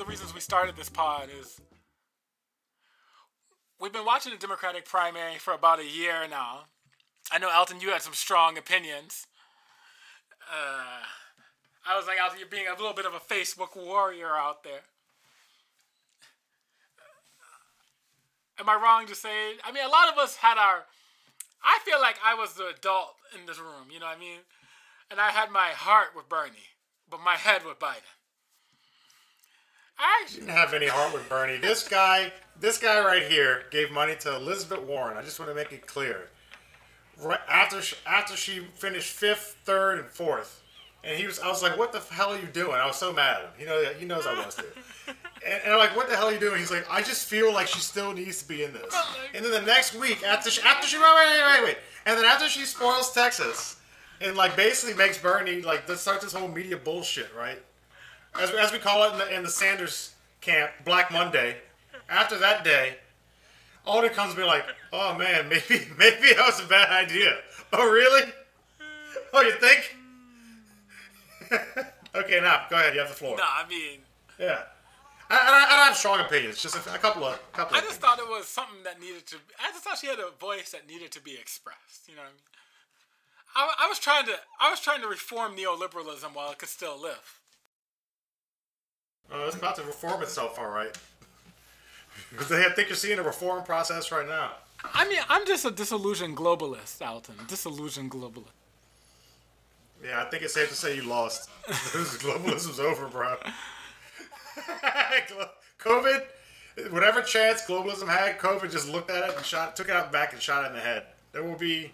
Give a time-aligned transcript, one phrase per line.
[0.00, 1.60] the reasons we started this pod is
[3.78, 6.60] we've been watching the Democratic primary for about a year now.
[7.30, 9.26] I know Elton, you had some strong opinions.
[10.50, 11.04] Uh,
[11.86, 14.80] I was like, Elton, you're being a little bit of a Facebook warrior out there.
[18.58, 19.56] Am I wrong to say?
[19.62, 20.84] I mean, a lot of us had our.
[21.62, 23.92] I feel like I was the adult in this room.
[23.92, 24.38] You know what I mean?
[25.10, 26.72] And I had my heart with Bernie,
[27.08, 28.19] but my head with Biden.
[30.00, 31.58] I didn't have any heart with Bernie.
[31.58, 35.16] This guy, this guy right here, gave money to Elizabeth Warren.
[35.16, 36.28] I just want to make it clear.
[37.20, 40.62] Right after she, after she finished fifth, third, and fourth,
[41.04, 43.12] and he was, I was like, "What the hell are you doing?" I was so
[43.12, 43.50] mad at him.
[43.58, 44.64] You know, he knows I was too.
[45.06, 47.52] And, and I'm like, "What the hell are you doing?" He's like, "I just feel
[47.52, 50.50] like she still needs to be in this." Oh and then the next week, after
[50.50, 53.76] she, after she, wait, wait, wait, wait, and then after she spoils Texas,
[54.22, 57.62] and like basically makes Bernie like let's start this whole media bullshit, right?
[58.38, 61.56] As, as we call it in the, in the Sanders camp, Black Monday.
[62.08, 62.96] After that day,
[63.86, 67.36] Alden comes to me like, "Oh man, maybe maybe that was a bad idea."
[67.72, 68.22] Oh really?
[69.32, 69.96] Oh, you think?
[72.16, 72.94] okay, now go ahead.
[72.94, 73.36] You have the floor.
[73.36, 74.00] No, I mean,
[74.40, 74.62] Yeah.
[75.30, 76.60] I, I, I have strong opinions.
[76.60, 77.76] Just a, a couple of couple.
[77.76, 79.36] I just thought it was something that needed to.
[79.64, 82.08] I just thought she had a voice that needed to be expressed.
[82.08, 82.32] You know what
[83.56, 83.70] I mean?
[83.78, 84.34] I, I was trying to.
[84.60, 87.39] I was trying to reform neoliberalism while it could still live.
[89.32, 90.96] Oh, it's about to reform itself, all right.
[92.30, 94.52] Because I think you're seeing a reform process right now.
[94.94, 97.34] I mean, I'm just a disillusioned globalist, Alton.
[97.48, 98.52] Disillusioned globalist.
[100.04, 101.50] Yeah, I think it's safe to say you lost.
[101.66, 103.36] Globalism's over, bro.
[105.80, 106.22] COVID,
[106.90, 110.32] whatever chance globalism had, COVID just looked at it and shot, took it out back
[110.32, 111.04] and shot it in the head.
[111.32, 111.92] There will be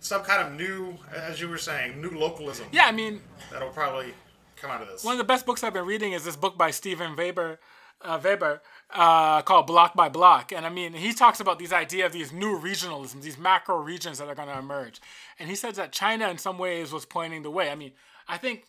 [0.00, 3.20] some kind of new, as you were saying, new localism Yeah, I mean,
[3.50, 4.14] that'll probably
[4.56, 5.04] come out of this.
[5.04, 7.58] one of the best books I've been reading is this book by Steven Weber,
[8.02, 10.52] uh, Weber uh, called Bloc by Bloc.
[10.52, 14.18] And I mean, he talks about these idea of these new regionalisms, these macro regions
[14.18, 15.00] that are going to emerge.
[15.38, 17.70] And he says that China, in some ways, was pointing the way.
[17.70, 17.92] I mean,
[18.28, 18.66] I think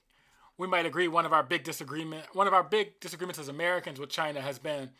[0.57, 3.99] we might agree one of our big disagreement, one of our big disagreements as Americans
[3.99, 4.91] with China has been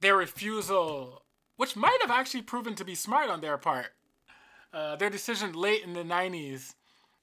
[0.00, 1.22] their refusal,
[1.56, 3.92] which might have actually proven to be smart on their part.
[4.72, 6.74] Uh, their decision late in the 90s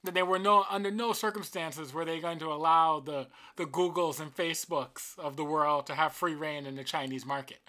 [0.04, 3.26] that they were no under no circumstances were they going to allow the
[3.56, 7.60] the Googles and Facebooks of the world to have free reign in the Chinese market,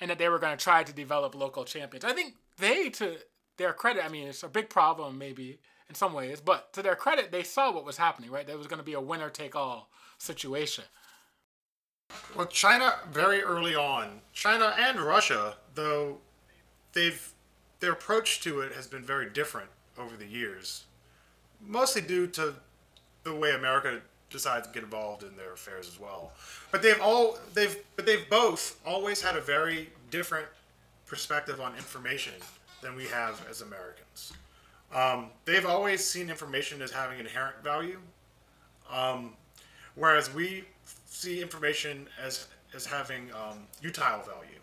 [0.00, 2.04] and that they were going to try to develop local champions.
[2.04, 3.16] I think they, to
[3.56, 5.58] their credit, I mean it's a big problem maybe
[5.88, 8.30] in some ways, but to their credit, they saw what was happening.
[8.30, 10.84] Right, there was going to be a winner take all situation.
[12.36, 16.18] Well, China very early on, China and Russia, though
[16.92, 17.32] they've
[17.80, 19.68] their approach to it has been very different
[19.98, 20.84] over the years,
[21.66, 22.54] mostly due to
[23.24, 24.00] the way America
[24.30, 26.32] decides to get involved in their affairs as well.
[26.70, 30.46] But they've all they've but they've both always had a very different
[31.06, 32.34] perspective on information
[32.80, 34.32] than we have as Americans.
[34.94, 37.98] Um, they've always seen information as having inherent value,
[38.90, 39.34] um,
[39.94, 40.64] whereas we
[41.06, 44.58] see information as as having um, utile value.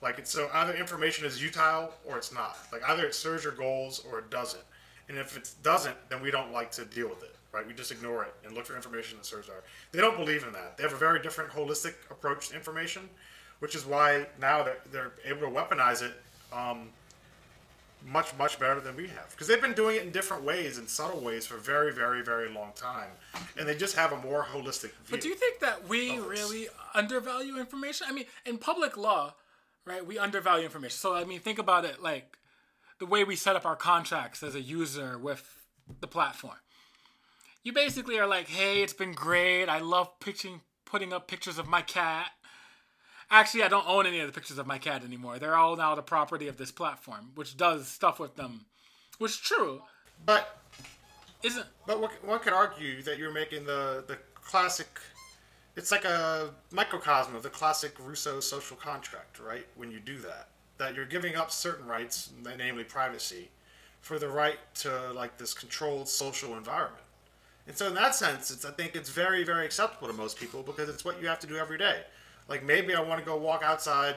[0.00, 2.58] Like it's so either information is utile or it's not.
[2.72, 4.64] Like either it serves your goals or it doesn't.
[5.12, 7.66] And if it doesn't, then we don't like to deal with it, right?
[7.66, 9.62] We just ignore it and look for information that serves our.
[9.92, 10.78] They don't believe in that.
[10.78, 13.10] They have a very different holistic approach to information,
[13.58, 16.14] which is why now they're, they're able to weaponize it
[16.50, 16.88] um,
[18.06, 20.88] much much better than we have because they've been doing it in different ways in
[20.88, 23.10] subtle ways for a very very very long time
[23.56, 26.66] and they just have a more holistic view But do you think that we really
[26.94, 28.08] undervalue information?
[28.10, 29.34] I mean, in public law,
[29.84, 30.96] right, we undervalue information.
[30.96, 32.36] So, I mean, think about it like
[33.02, 35.66] the way we set up our contracts as a user with
[36.00, 36.54] the platform.
[37.64, 39.66] You basically are like, hey, it's been great.
[39.66, 42.30] I love pitching, putting up pictures of my cat.
[43.28, 45.40] Actually, I don't own any of the pictures of my cat anymore.
[45.40, 48.66] They're all now the property of this platform, which does stuff with them,
[49.18, 49.82] which is true.
[50.24, 50.60] but
[51.42, 54.86] Isn't But one, could argue that you're making the, the classic.
[55.74, 59.66] It's like a microcosm of the classic Rousseau social contract, right?
[59.74, 60.50] When you do that,
[60.82, 63.48] that you're giving up certain rights, namely privacy,
[64.00, 67.04] for the right to like this controlled social environment.
[67.66, 70.62] And so, in that sense, it's I think it's very, very acceptable to most people
[70.62, 72.02] because it's what you have to do every day.
[72.48, 74.16] Like maybe I want to go walk outside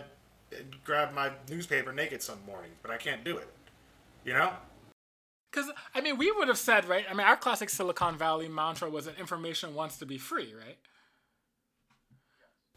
[0.51, 3.47] and grab my newspaper naked some morning, but I can't do it.
[4.23, 4.51] You know?
[5.51, 7.05] Because, I mean, we would have said, right?
[7.09, 10.77] I mean, our classic Silicon Valley mantra was that information wants to be free, right?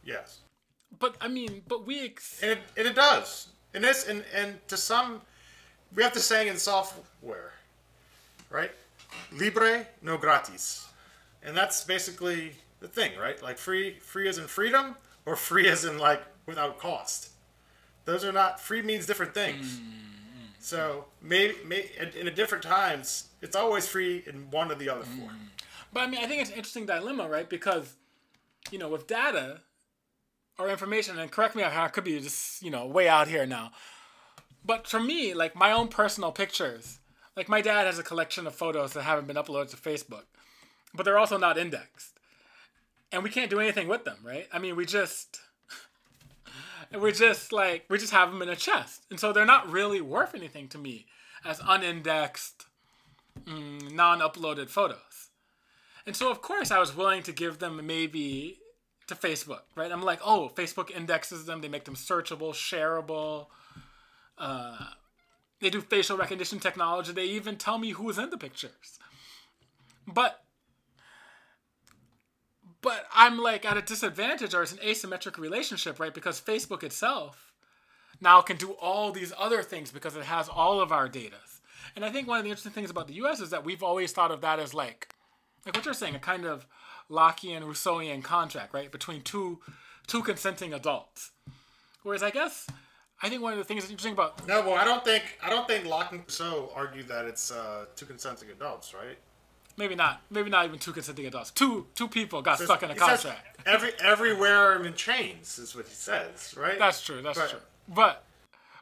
[0.05, 0.43] Yes.
[0.97, 2.05] But, I mean, but we.
[2.05, 3.49] Ex- And it, and it does.
[3.75, 5.21] And this and, and to some
[5.95, 7.53] we have to say in software,
[8.51, 8.71] right?
[9.33, 10.87] Libre no gratis.
[11.43, 13.43] and that's basically the thing, right?
[13.43, 17.31] Like free, free as in freedom, or free as in like without cost.
[18.05, 19.77] Those are not free means different things.
[19.77, 19.99] Mm-hmm.
[20.61, 25.03] So maybe, maybe in a different times, it's always free in one or the other
[25.03, 25.21] mm-hmm.
[25.21, 25.51] form.
[25.93, 27.49] But I mean, I think it's an interesting dilemma, right?
[27.49, 27.95] Because
[28.71, 29.61] you know, with data
[30.59, 33.47] or information, and correct me if I could be just you know way out here
[33.47, 33.73] now.
[34.65, 36.99] But for me, like my own personal pictures,
[37.37, 40.25] like my dad has a collection of photos that haven't been uploaded to Facebook,
[40.93, 42.19] but they're also not indexed,
[43.13, 44.47] and we can't do anything with them, right?
[44.53, 45.41] I mean, we just
[47.01, 50.01] we just like we just have them in a chest, and so they're not really
[50.01, 51.07] worth anything to me
[51.45, 52.67] as unindexed,
[53.45, 55.31] mm, non-uploaded photos.
[56.05, 58.59] And so of course I was willing to give them maybe
[59.09, 59.91] to Facebook, right?
[59.91, 63.47] I'm like, oh, Facebook indexes them, they make them searchable, shareable.
[64.37, 64.77] Uh,
[65.61, 67.13] they do facial recognition technology.
[67.13, 68.99] They even tell me who's in the pictures.
[70.07, 70.43] But
[72.81, 76.15] but I'm like at a disadvantage or it's an asymmetric relationship, right?
[76.15, 77.53] Because Facebook itself
[78.21, 81.37] now can do all these other things because it has all of our data.
[81.97, 84.13] And I think one of the interesting things about the US is that we've always
[84.13, 85.09] thought of that as like
[85.67, 86.67] like what you're saying, a kind of
[87.11, 89.61] Lockean Rousseauian contract, right, between two
[90.07, 91.31] two consenting adults.
[92.03, 92.67] Whereas I guess
[93.23, 95.51] I think one of the things that's interesting about no, well, I don't think I
[95.51, 99.19] don't think Locke and Rousseau argue that it's uh, two consenting adults, right?
[99.77, 100.23] Maybe not.
[100.29, 101.51] Maybe not even two consenting adults.
[101.53, 103.59] Two two people got stuck in a contract.
[103.65, 106.79] Every everywhere I'm in chains is what he says, right?
[106.79, 107.23] That's true.
[107.23, 107.61] That's but, true.
[107.89, 108.25] But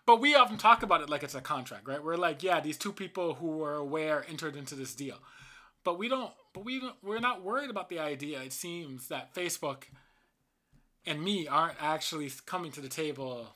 [0.06, 2.02] but we often talk about it like it's a contract, right?
[2.02, 5.18] We're like, yeah, these two people who were aware entered into this deal,
[5.84, 6.32] but we don't.
[6.56, 8.40] But we don't, we're not worried about the idea.
[8.40, 9.82] It seems that Facebook
[11.04, 13.48] and me aren't actually coming to the table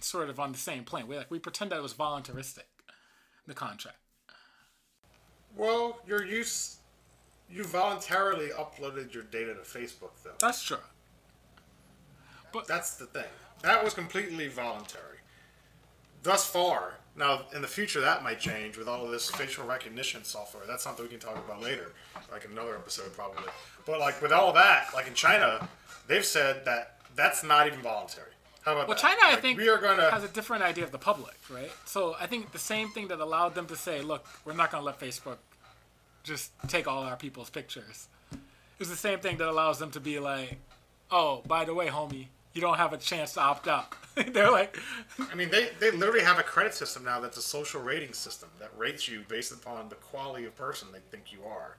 [0.00, 1.08] sort of on the same plane.
[1.08, 2.68] We like we pretend that it was voluntaristic,
[3.48, 3.96] the contract.
[5.56, 6.76] Well, your use,
[7.50, 10.30] you voluntarily uploaded your data to Facebook, though.
[10.38, 10.76] That's true.
[12.52, 13.24] But that's the thing.
[13.62, 15.18] That was completely voluntary.
[16.22, 20.24] Thus far, now in the future that might change with all of this facial recognition
[20.24, 20.64] software.
[20.66, 21.92] That's something we can talk about later,
[22.30, 23.44] like in another episode probably.
[23.86, 25.68] But like with all that, like in China,
[26.06, 28.28] they've said that that's not even voluntary.
[28.64, 29.02] How about well, that?
[29.02, 30.10] China, like, I think, we are gonna...
[30.10, 31.70] has a different idea of the public, right?
[31.84, 34.82] So I think the same thing that allowed them to say, "Look, we're not going
[34.82, 35.38] to let Facebook
[36.22, 38.08] just take all our people's pictures,"
[38.78, 40.58] is the same thing that allows them to be like,
[41.10, 43.94] "Oh, by the way, homie, you don't have a chance to opt out."
[44.32, 44.78] They're like,
[45.30, 48.50] I mean, they they literally have a credit system now that's a social rating system
[48.58, 51.76] that rates you based upon the quality of person they think you are,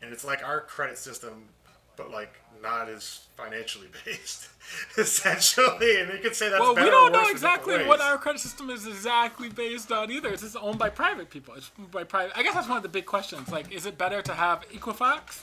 [0.00, 1.48] and it's like our credit system
[1.96, 4.48] but like not as financially based,
[4.98, 6.00] essentially.
[6.00, 8.86] And you could say that's well, we don't know exactly what our credit system is
[8.86, 10.30] exactly based on either.
[10.30, 11.54] It's just owned by private people.
[11.54, 12.36] It's by private.
[12.36, 13.50] I guess that's one of the big questions.
[13.50, 15.42] Like, is it better to have Equifax,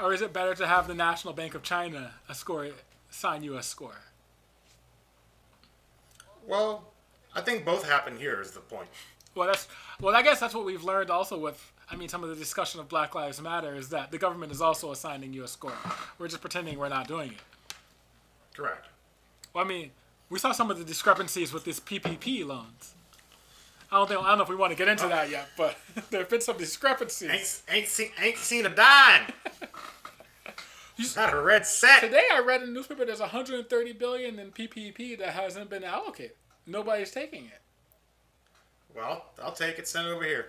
[0.00, 2.68] or is it better to have the National Bank of China a score
[3.10, 4.00] sign you a score?
[6.46, 6.84] Well,
[7.34, 8.40] I think both happen here.
[8.40, 8.88] Is the point.
[9.34, 9.68] Well, that's
[10.00, 10.14] well.
[10.14, 12.88] I guess that's what we've learned also with I mean, some of the discussion of
[12.88, 15.72] Black Lives Matter is that the government is also assigning you a score.
[16.18, 17.76] We're just pretending we're not doing it.
[18.54, 18.86] Correct.
[19.54, 19.90] Well, I mean,
[20.28, 22.94] we saw some of the discrepancies with these PPP loans.
[23.90, 25.76] I don't think I don't know if we want to get into that yet, but
[26.10, 27.62] there have been some discrepancies.
[27.70, 29.32] Ain't, ain't seen ain't seen a dime.
[31.16, 32.00] not a red cent.
[32.00, 36.36] Today I read in the newspaper there's 130 billion in PPP that hasn't been allocated.
[36.66, 37.60] Nobody's taking it.
[38.94, 39.86] Well, I'll take it.
[39.86, 40.46] Send it over here.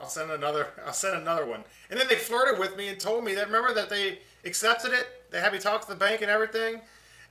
[0.00, 0.68] I'll send another.
[0.84, 1.64] I'll send another one.
[1.90, 5.06] And then they flirted with me and told me that remember that they accepted it.
[5.30, 6.80] They had me talk to the bank and everything.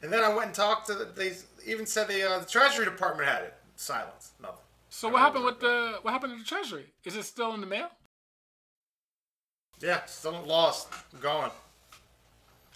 [0.02, 0.94] And then I went and talked to.
[0.96, 1.34] The, they
[1.66, 3.54] even said the, uh, the Treasury Department had it.
[3.76, 4.32] Silence.
[4.42, 4.58] Nothing.
[4.90, 6.86] So what happened with the what happened to the Treasury?
[7.04, 7.90] Is it still in the mail?
[9.82, 10.88] Yeah, still lost.
[11.20, 11.52] Gone.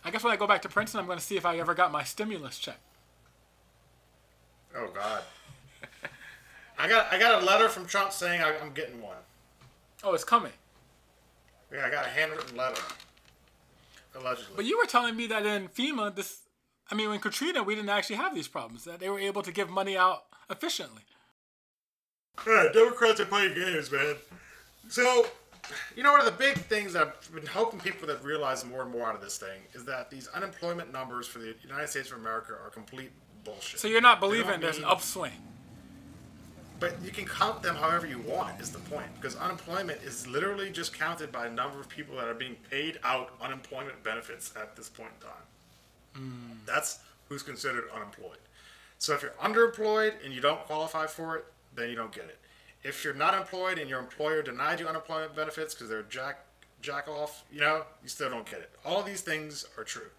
[0.07, 1.73] I guess when I go back to Princeton, I'm going to see if I ever
[1.73, 2.79] got my stimulus check.
[4.73, 5.21] Oh God.
[6.79, 9.17] I got I got a letter from Trump saying I, I'm getting one.
[10.05, 10.53] Oh, it's coming.
[11.73, 12.81] Yeah, I got a handwritten letter.
[14.15, 14.53] Allegedly.
[14.55, 16.39] But you were telling me that in FEMA, this,
[16.89, 18.85] I mean, when Katrina, we didn't actually have these problems.
[18.85, 21.01] That they were able to give money out efficiently.
[22.47, 24.15] Yeah, Democrats are playing games, man.
[24.87, 25.25] So,
[25.95, 28.81] you know, one of the big things that I've been hoping people that realize more
[28.81, 32.11] and more out of this thing is that these unemployment numbers for the United States
[32.11, 33.11] of America are complete
[33.43, 33.79] bullshit.
[33.79, 35.31] So you're not believing there's an upswing?
[36.79, 39.07] But you can count them however you want, is the point.
[39.15, 42.99] Because unemployment is literally just counted by a number of people that are being paid
[43.03, 46.31] out unemployment benefits at this point in time.
[46.31, 46.65] Mm.
[46.67, 48.37] That's who's considered unemployed.
[48.99, 51.45] So if you're underemployed and you don't qualify for it,
[51.75, 52.37] then you don't get it.
[52.83, 56.39] If you're not employed and your employer denied you unemployment benefits because they're jack
[56.81, 58.71] jack off, you know, you still don't get it.
[58.85, 60.09] All these things are true.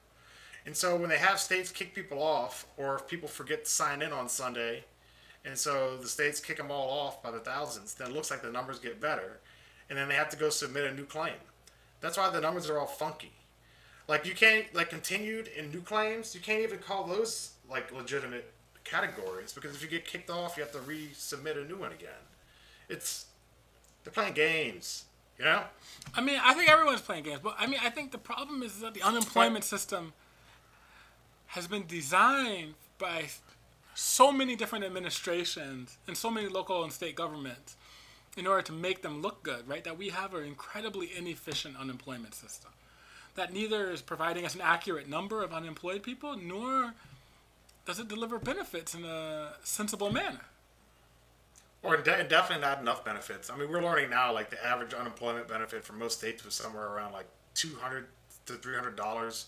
[0.67, 4.03] And so when they have states kick people off, or if people forget to sign
[4.03, 4.85] in on Sunday,
[5.45, 8.43] and so the states kick them all off by the thousands, then it looks like
[8.43, 9.39] the numbers get better.
[9.89, 11.41] And then they have to go submit a new claim.
[12.01, 13.33] That's why the numbers are all funky.
[14.09, 18.53] Like you can't like continued in new claims, you can't even call those like legitimate
[18.85, 22.28] categories because if you get kicked off, you have to resubmit a new one again.
[22.89, 23.27] It's
[24.05, 25.05] they're playing games,
[25.39, 25.63] you know.
[26.15, 28.81] I mean, I think everyone's playing games, but I mean, I think the problem is
[28.81, 30.13] that the unemployment system
[31.49, 33.27] has been designed by
[33.95, 37.77] so many different administrations and so many local and state governments
[38.37, 39.83] in order to make them look good, right?
[39.83, 42.71] That we have an incredibly inefficient unemployment system
[43.39, 46.93] that neither is providing us an accurate number of unemployed people nor
[47.87, 50.41] does it deliver benefits in a sensible manner.
[51.83, 53.51] Or de- definitely not enough benefits.
[53.51, 56.89] I mean, we're learning now like the average unemployment benefit for most states was somewhere
[56.89, 58.07] around like two hundred
[58.47, 59.47] to three hundred dollars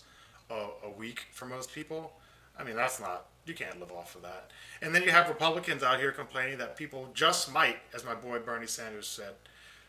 [0.49, 2.13] a week for most people.
[2.57, 4.51] I mean, that's not you can't live off of that.
[4.81, 8.39] And then you have Republicans out here complaining that people just might, as my boy
[8.39, 9.33] Bernie Sanders said,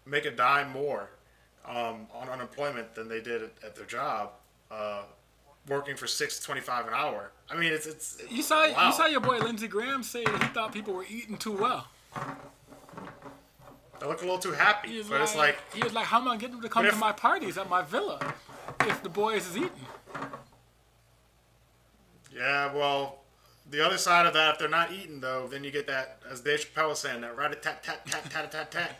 [0.06, 1.10] make a dime more
[1.66, 4.30] um, on unemployment than they did at, at their job,
[4.70, 5.02] uh,
[5.68, 7.30] working for six twenty five an hour.
[7.50, 8.22] I mean, it's it's.
[8.30, 8.86] You saw wow.
[8.86, 11.88] you saw your boy Lindsey Graham say he thought people were eating too well.
[14.00, 16.28] They look a little too happy, but like, it's like he was like, "How am
[16.28, 18.34] I getting them to come if, to my parties at my villa
[18.80, 19.70] if the boys is eating?"
[22.34, 23.20] Yeah, well,
[23.70, 26.40] the other side of that, if they're not eating though, then you get that, as
[26.40, 28.98] Dave Chappelle was saying, that rat a tat tat tat tat tat tat.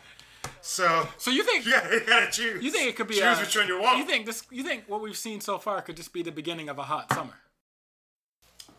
[0.60, 2.62] So, so you think yeah, you gotta choose.
[2.62, 3.98] You think it could be choose a, which one you want.
[3.98, 4.44] You think this?
[4.50, 7.12] You think what we've seen so far could just be the beginning of a hot
[7.12, 7.34] summer?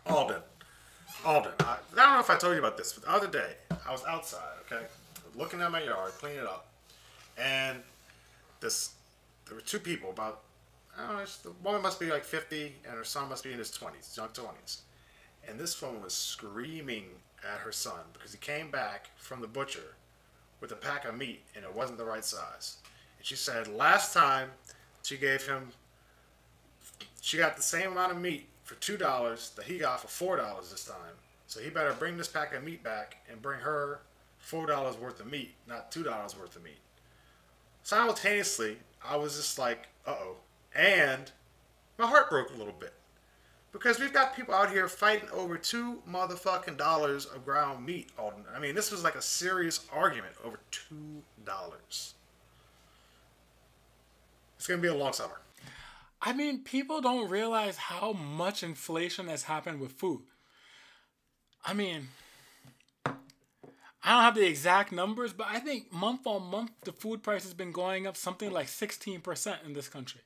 [0.06, 0.42] Alden,
[1.24, 1.52] Alden.
[1.60, 3.54] I, I don't know if I told you about this, but the other day
[3.86, 4.84] I was outside, okay,
[5.34, 6.66] looking at my yard, cleaning it up,
[7.38, 7.78] and
[8.60, 8.92] this
[9.46, 10.40] there were two people about.
[10.96, 13.58] I don't know, the woman must be like 50 and her son must be in
[13.58, 14.82] his 20s, young 20s.
[15.48, 17.06] And this woman was screaming
[17.42, 19.96] at her son because he came back from the butcher
[20.60, 22.76] with a pack of meat and it wasn't the right size.
[23.18, 24.50] And she said last time
[25.02, 25.72] she gave him,
[27.20, 30.36] she got the same amount of meat for two dollars that he got for four
[30.36, 31.14] dollars this time.
[31.46, 34.00] So he better bring this pack of meat back and bring her
[34.38, 36.78] four dollars worth of meat, not two dollars worth of meat.
[37.82, 40.36] Simultaneously, I was just like, uh oh.
[40.74, 41.30] And
[41.98, 42.94] my heart broke a little bit.
[43.72, 48.08] Because we've got people out here fighting over two motherfucking dollars of ground meat.
[48.54, 52.14] I mean, this was like a serious argument over two dollars.
[54.56, 55.40] It's gonna be a long summer.
[56.26, 60.22] I mean, people don't realize how much inflation has happened with food.
[61.62, 62.08] I mean,
[63.06, 63.12] I
[64.12, 67.52] don't have the exact numbers, but I think month on month the food price has
[67.52, 70.22] been going up something like 16% in this country.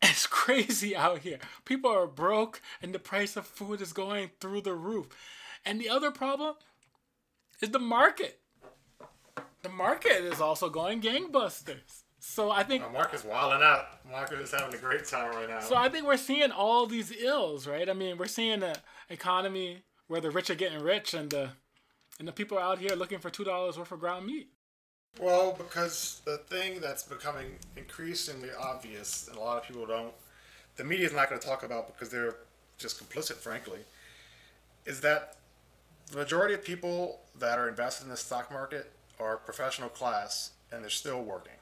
[0.00, 1.38] It's crazy out here.
[1.66, 5.08] People are broke and the price of food is going through the roof.
[5.66, 6.54] And the other problem
[7.60, 8.40] is the market.
[9.62, 12.04] The market is also going gangbusters.
[12.30, 13.86] So I think oh, the market's wilding out.
[14.08, 15.60] Market is having a great time right now.
[15.60, 17.88] So I think we're seeing all these ills, right?
[17.88, 18.76] I mean, we're seeing an
[19.08, 21.50] economy where the rich are getting rich and the
[22.18, 24.50] and the people are out here looking for two dollars worth of ground meat.
[25.18, 30.12] Well, because the thing that's becoming increasingly obvious, and a lot of people don't,
[30.76, 32.36] the media is not going to talk about because they're
[32.76, 33.80] just complicit, frankly,
[34.84, 35.36] is that
[36.10, 40.82] the majority of people that are invested in the stock market are professional class and
[40.82, 41.57] they're still working.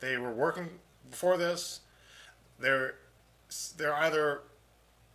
[0.00, 0.68] They were working
[1.10, 1.80] before this.
[2.58, 2.94] They're
[3.76, 4.40] they're either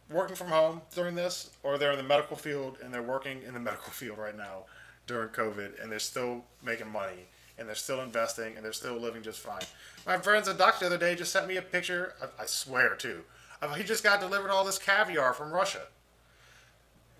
[0.09, 3.53] working from home during this or they're in the medical field and they're working in
[3.53, 4.65] the medical field right now
[5.09, 7.25] during COVID, and they're still making money,
[7.57, 9.63] and they're still investing, and they're still living just fine.
[10.05, 12.13] My friend's a doctor the other day just sent me a picture.
[12.21, 13.23] I, I swear too.
[13.75, 15.81] He just got delivered all this caviar from Russia.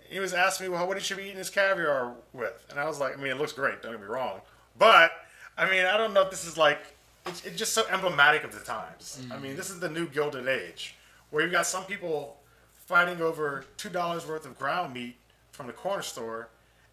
[0.08, 2.86] He was asking me, well, what he should be eating his caviar with, and I
[2.86, 3.82] was like, I mean, it looks great.
[3.82, 4.40] Don't get me wrong,
[4.78, 5.10] but
[5.58, 6.78] I mean, I don't know if this is like
[7.26, 9.18] it's, it's just so emblematic of the times.
[9.20, 9.32] Mm-hmm.
[9.32, 10.94] I mean, this is the new Gilded Age,
[11.30, 12.38] where you've got some people
[12.72, 15.16] fighting over two dollars worth of ground meat
[15.52, 16.48] from the corner store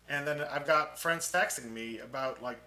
[0.09, 2.59] and then I've got friends texting me about like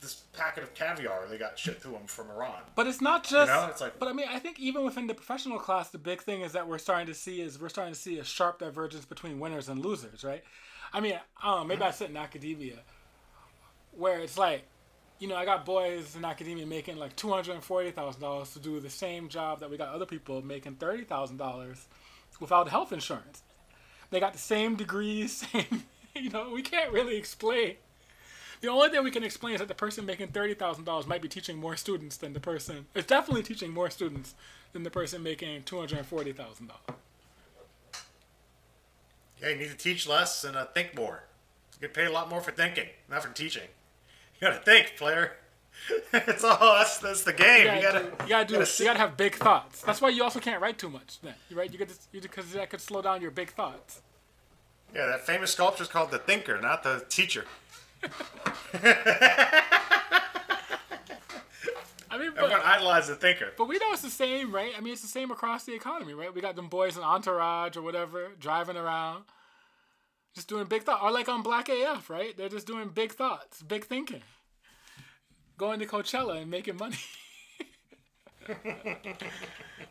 [0.00, 2.60] this packet of caviar they got shipped to them from Iran.
[2.74, 3.50] But it's not just.
[3.50, 3.98] You know, it's like.
[3.98, 6.68] But I mean, I think even within the professional class, the big thing is that
[6.68, 9.84] we're starting to see is we're starting to see a sharp divergence between winners and
[9.84, 10.42] losers, right?
[10.92, 11.64] I mean, I don't know.
[11.64, 11.82] Maybe.
[11.82, 12.78] I sit in academia,
[13.92, 14.64] where it's like,
[15.18, 18.52] you know, I got boys in academia making like two hundred and forty thousand dollars
[18.52, 21.86] to do the same job that we got other people making thirty thousand dollars
[22.40, 23.42] without health insurance.
[24.10, 25.84] They got the same degrees, same
[26.14, 27.76] you know, we can't really explain
[28.60, 31.22] The only thing we can explain is that the person making thirty thousand dollars might
[31.22, 32.86] be teaching more students than the person.
[32.94, 34.34] It's definitely teaching more students
[34.72, 37.00] than the person making two hundred and forty thousand dollars.
[39.40, 41.24] Yeah, you need to teach less and uh, think more.
[41.74, 43.68] You get paid a lot more for thinking, not for teaching.
[44.40, 45.32] You gotta think, player.
[46.12, 47.66] it's all that's that's the game.
[47.66, 48.54] You You gotta, gotta, do, you gotta do.
[48.58, 49.82] gotta You gotta have big thoughts.
[49.82, 51.20] That's why you also can't write too much.
[51.22, 51.70] Then, you right?
[51.72, 54.02] You get you because that could slow down your big thoughts.
[54.94, 57.44] Yeah, that famous sculpture is called the thinker, not the teacher.
[62.10, 63.52] I mean, Everyone but, idolizes the thinker.
[63.58, 64.72] but we know it's the same, right?
[64.76, 66.34] I mean, it's the same across the economy, right?
[66.34, 69.24] We got them boys in Entourage or whatever driving around,
[70.38, 72.36] just doing big thoughts, or like on Black AF, right?
[72.36, 74.22] They're just doing big thoughts, big thinking,
[75.56, 76.96] going to Coachella and making money.
[78.48, 78.54] Uh,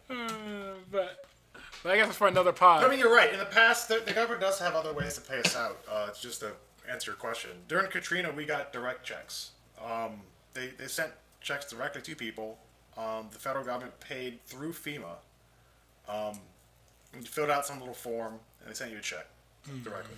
[0.89, 1.25] but,
[1.83, 2.83] but I guess it's for another pod.
[2.83, 3.31] I mean, you're right.
[3.31, 5.77] In the past, the, the government does have other ways to pay us out.
[5.91, 6.53] Uh, it's just to
[6.89, 7.51] answer your question.
[7.67, 9.51] During Katrina, we got direct checks.
[9.83, 10.21] Um,
[10.53, 11.11] they, they sent
[11.41, 12.57] checks directly to people.
[12.97, 15.17] Um, the federal government paid through FEMA.
[16.07, 16.39] Um,
[17.13, 19.27] you filled out some little form, and they sent you a check
[19.83, 20.15] directly.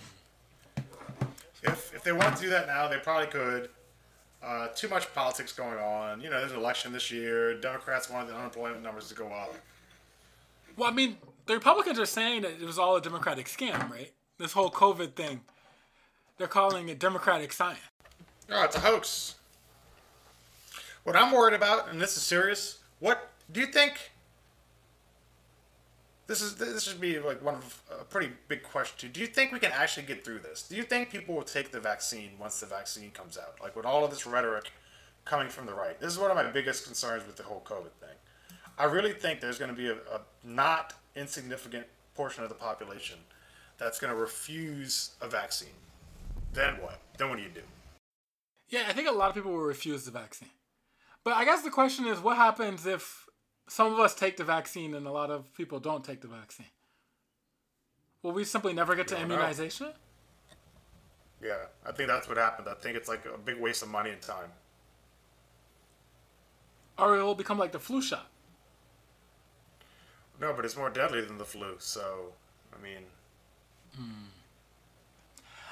[1.64, 3.70] If, if they wanted to do that now, they probably could.
[4.42, 6.22] Uh, too much politics going on.
[6.22, 7.60] You know, there's an election this year.
[7.60, 9.54] Democrats wanted the unemployment numbers to go up.
[10.78, 14.12] Well, I mean, the Republicans are saying that it was all a Democratic scam, right?
[14.38, 15.42] This whole COVID thing.
[16.38, 17.82] They're calling it Democratic science.
[18.50, 19.36] Oh, it's a hoax.
[21.04, 24.12] What I'm worried about, and this is serious, what do you think?
[26.30, 29.00] This is this should be like one of a pretty big question.
[29.00, 29.08] Too.
[29.12, 30.62] Do you think we can actually get through this?
[30.62, 33.56] Do you think people will take the vaccine once the vaccine comes out?
[33.60, 34.72] Like with all of this rhetoric
[35.26, 37.94] coming from the right, this is one of my biggest concerns with the whole COVID
[38.00, 38.16] thing.
[38.78, 43.18] I really think there's going to be a, a not insignificant portion of the population
[43.80, 45.70] that's going to refuse a vaccine.
[46.54, 47.00] Then what?
[47.18, 47.62] Then what do you do?
[48.68, 50.50] Yeah, I think a lot of people will refuse the vaccine.
[51.24, 53.26] But I guess the question is what happens if
[53.70, 56.66] some of us take the vaccine and a lot of people don't take the vaccine?
[58.24, 59.36] Will we simply never get to don't know.
[59.36, 59.94] immunization?
[61.42, 62.68] Yeah, I think that's what happened.
[62.70, 64.52] I think it's like a big waste of money and time.
[66.98, 68.30] Or it will become like the flu shot?
[70.42, 71.76] No, but it's more deadly than the flu.
[71.80, 72.34] So,
[72.78, 73.04] I mean,
[73.96, 74.26] hmm.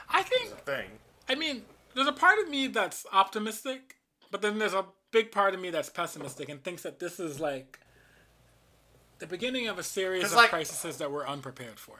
[0.09, 0.89] I think, thing.
[1.27, 1.63] I mean,
[1.95, 3.97] there's a part of me that's optimistic,
[4.31, 7.39] but then there's a big part of me that's pessimistic and thinks that this is
[7.39, 7.79] like
[9.19, 11.95] the beginning of a series of like- crises that we're unprepared for.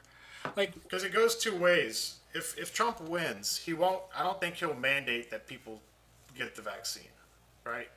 [0.56, 2.16] Like, Because it goes two ways.
[2.34, 4.04] If if Trump wins, he won't.
[4.16, 5.82] I don't think he'll mandate that people
[6.38, 7.10] get the vaccine,
[7.66, 7.90] right?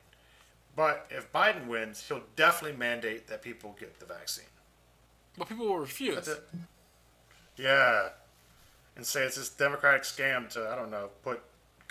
[0.75, 4.45] But if Biden wins, he'll definitely mandate that people get the vaccine.
[5.37, 6.29] but people will refuse.
[7.57, 8.09] Yeah,
[8.95, 11.41] and say it's this democratic scam to I don't know put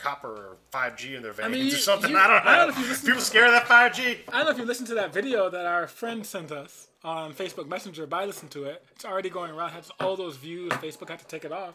[0.02, 2.10] copper or 5G in their veins mean, or something.
[2.10, 2.50] you- I don't know.
[2.50, 4.20] I don't know if you people to- scared of that 5G.
[4.28, 7.32] I don't know if you listened to that video that our friend sent us on
[7.34, 8.84] Facebook Messenger, but I listened to it.
[8.92, 10.70] It's already going around, has all those views.
[10.72, 11.74] Facebook had to take it off.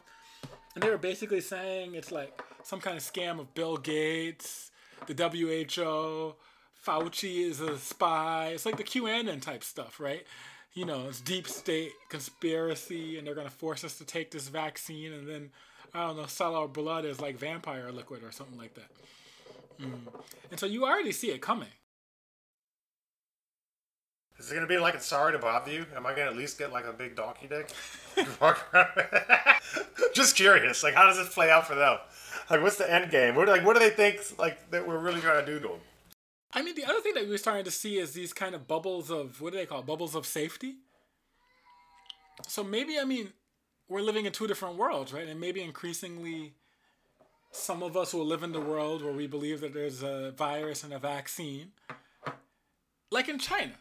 [0.76, 4.72] And they were basically saying it's like some kind of scam of Bill Gates,
[5.08, 6.36] the WHO,
[6.86, 8.48] Fauci is a spy.
[8.54, 10.26] It's like the QAnon type stuff, right?
[10.74, 14.50] You know, it's deep state conspiracy, and they're going to force us to take this
[14.50, 15.52] vaccine, and then,
[15.96, 18.92] I don't know, sell our blood as like vampire liquid or something like that.
[19.82, 20.00] Mm.
[20.52, 21.70] And so you already see it coming.
[24.38, 25.86] Is it gonna be like it's sorry to bother you?
[25.96, 27.72] Am I gonna at least get like a big donkey dick?
[30.14, 30.84] Just curious.
[30.84, 31.98] Like, how does this play out for them?
[32.50, 33.36] Like, what's the end game?
[33.36, 35.80] What like what do they think like that we're really trying to do to them?
[36.54, 39.10] I mean, the other thing that we're starting to see is these kind of bubbles
[39.10, 39.86] of what do they call it?
[39.86, 40.76] bubbles of safety.
[42.48, 43.32] So maybe I mean,
[43.88, 45.28] we're living in two different worlds, right?
[45.28, 46.54] And maybe increasingly,
[47.52, 50.84] some of us will live in the world where we believe that there's a virus
[50.84, 51.72] and a vaccine,
[53.12, 53.74] like in China.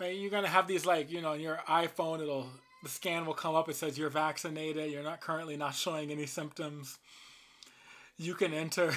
[0.00, 0.16] Right?
[0.16, 2.48] You're gonna have these like you know, your iPhone, it'll
[2.82, 3.68] the scan will come up.
[3.68, 4.90] It says you're vaccinated.
[4.90, 6.98] You're not currently not showing any symptoms.
[8.18, 8.94] You can enter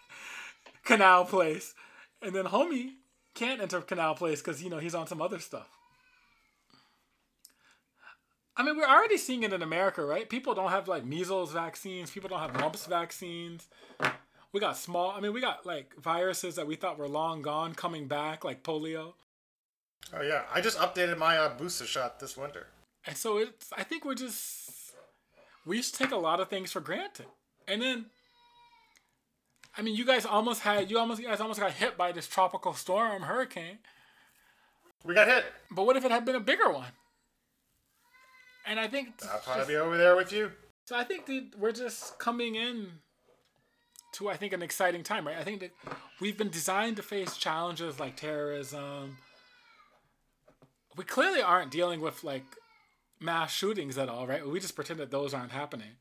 [0.84, 1.74] Canal Place,
[2.20, 2.94] and then homie
[3.34, 5.68] can't enter Canal Place because you know he's on some other stuff.
[8.56, 10.28] I mean, we're already seeing it in America, right?
[10.28, 12.10] People don't have like measles vaccines.
[12.10, 13.68] People don't have mumps vaccines.
[14.52, 15.10] We got small.
[15.10, 18.62] I mean, we got like viruses that we thought were long gone coming back, like
[18.62, 19.12] polio.
[20.14, 22.68] Oh yeah, I just updated my uh, booster shot this winter.
[23.06, 23.70] And so it's.
[23.76, 24.70] I think we're just.
[25.66, 27.26] We used to take a lot of things for granted,
[27.68, 28.06] and then.
[29.78, 30.90] I mean, you guys almost had.
[30.90, 31.20] You almost.
[31.20, 33.78] You guys almost got hit by this tropical storm, hurricane.
[35.04, 35.44] We got hit.
[35.70, 36.92] But what if it had been a bigger one?
[38.66, 40.50] And I think I'll probably be over there with you.
[40.84, 40.96] so.
[40.96, 42.88] I think that we're just coming in
[44.12, 45.36] to I think an exciting time, right?
[45.36, 45.70] I think that
[46.20, 49.18] we've been designed to face challenges like terrorism.
[50.96, 52.44] We clearly aren't dealing with like
[53.20, 54.46] mass shootings at all, right?
[54.46, 55.92] We just pretend that those aren't happening.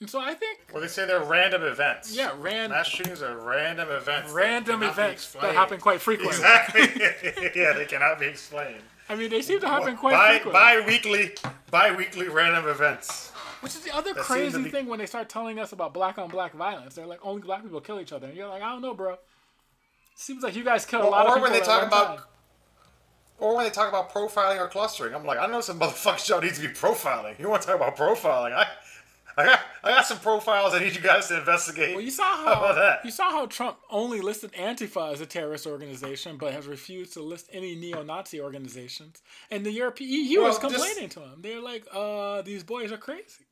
[0.00, 2.14] And so I think Well, they say they're random events.
[2.14, 2.72] Yeah, random.
[2.72, 4.32] Mass shootings are random events.
[4.32, 6.36] random events that happen quite frequently.
[6.36, 6.82] Exactly.
[7.54, 8.82] yeah, they cannot be explained.
[9.08, 10.52] I mean, they seem to happen quite Bi frequently.
[10.60, 11.34] bi-weekly,
[11.70, 13.30] bi-weekly random events.
[13.60, 16.18] Which is the other to crazy be- thing when they start telling us about black
[16.18, 16.94] on black violence.
[16.94, 18.26] They're like, only black people kill each other.
[18.26, 19.16] And you're like, I don't know, bro.
[20.16, 21.50] Seems like you guys kill a Or, lot of or people.
[21.50, 22.26] when they talk about, time.
[23.38, 26.44] or when they talk about profiling or clustering, I'm like, I know some motherfuckers don't
[26.44, 27.38] need to be profiling.
[27.38, 28.52] You want to talk about profiling?
[28.54, 28.66] I,
[29.36, 31.94] I got, I got some profiles I need you guys to investigate.
[31.94, 35.66] Well, you saw How how you saw how Trump only listed Antifa as a terrorist
[35.66, 39.22] organization, but has refused to list any neo-Nazi organizations.
[39.50, 41.42] And the European EU was Well, complaining to him.
[41.42, 43.46] They're like, "Uh, these boys are crazy."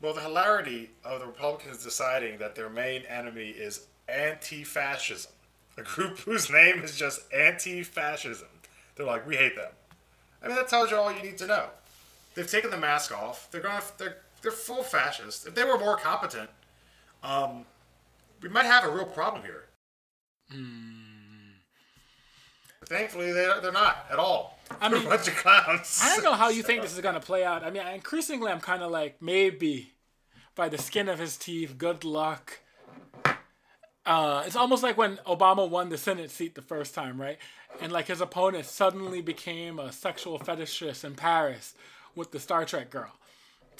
[0.00, 5.30] Well, the hilarity of the Republicans deciding that their main enemy is anti-fascism,
[5.76, 8.48] a group whose name is just anti-fascism.
[8.96, 9.72] They're like, we hate them.
[10.42, 11.66] I mean, that tells you all you need to know.
[12.34, 13.50] They've taken the mask off.
[13.50, 15.46] They're gonna, they're, they're full fascist.
[15.46, 16.50] If they were more competent,
[17.22, 17.64] um,
[18.42, 19.64] we might have a real problem here.
[22.86, 24.58] Thankfully, they're, they're not at all.
[24.80, 26.00] I They're mean- a bunch of clowns.
[26.02, 27.62] I don't know how you think this is gonna play out.
[27.62, 29.92] I mean, increasingly, I'm kind of like maybe
[30.54, 31.76] by the skin of his teeth.
[31.78, 32.60] Good luck.
[34.06, 37.38] Uh, it's almost like when Obama won the Senate seat the first time, right?
[37.80, 41.74] And like his opponent suddenly became a sexual fetishist in Paris
[42.16, 43.12] with the Star Trek girl,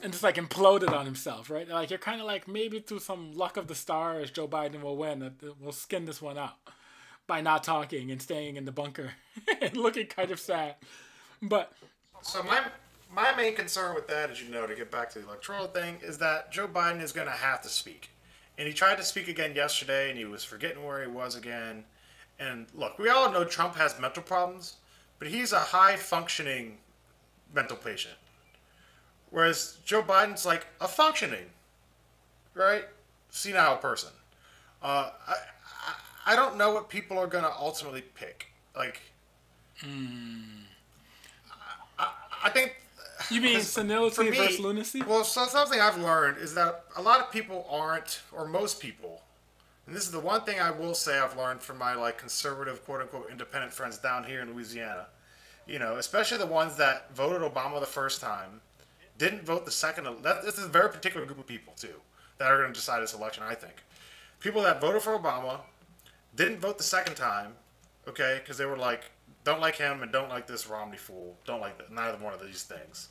[0.03, 1.69] and just like imploded on himself, right?
[1.69, 4.97] Like you're kind of like maybe through some luck of the stars, Joe Biden will
[4.97, 5.33] win.
[5.61, 6.57] We'll skin this one out
[7.27, 9.13] by not talking and staying in the bunker
[9.61, 10.75] and looking kind of sad.
[11.41, 11.73] But
[12.23, 12.61] So my
[13.13, 15.99] my main concern with that, as you know, to get back to the electoral thing,
[16.03, 18.11] is that Joe Biden is going to have to speak,
[18.59, 21.85] and he tried to speak again yesterday, and he was forgetting where he was again.
[22.39, 24.77] And look, we all know Trump has mental problems,
[25.19, 26.79] but he's a high functioning
[27.55, 28.15] mental patient,
[29.31, 31.47] whereas Joe Biden's like a functioning,
[32.55, 32.85] right,
[33.31, 34.11] senile person.
[34.83, 35.33] Uh, I,
[36.27, 38.47] I I don't know what people are going to ultimately pick.
[38.77, 39.01] Like,
[41.99, 42.09] I,
[42.45, 42.77] I think
[43.31, 45.03] You mean senility me- versus lunacy?
[45.03, 49.23] Well, so something I've learned is that a lot of people aren't, or most people,
[49.87, 52.85] and this is the one thing I will say I've learned from my like conservative,
[52.85, 55.07] quote unquote, independent friends down here in Louisiana.
[55.67, 58.61] You know, especially the ones that voted Obama the first time,
[59.21, 60.09] didn't vote the second.
[60.23, 62.01] That, this is a very particular group of people too
[62.39, 63.45] that are going to decide this election.
[63.47, 63.75] I think
[64.41, 65.61] people that voted for Obama
[66.35, 67.53] didn't vote the second time,
[68.09, 69.11] okay, because they were like,
[69.45, 72.63] don't like him and don't like this Romney fool, don't like neither one of these
[72.63, 73.11] things,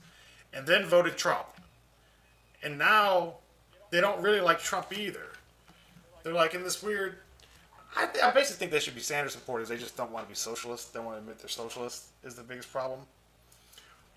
[0.52, 1.46] and then voted Trump,
[2.64, 3.36] and now
[3.92, 5.28] they don't really like Trump either.
[6.24, 7.18] They're like in this weird.
[7.96, 9.70] I, th- I basically think they should be Sanders supporters.
[9.70, 10.90] They just don't want to be socialists.
[10.90, 12.10] They don't want to admit they're socialists.
[12.24, 13.00] Is the biggest problem.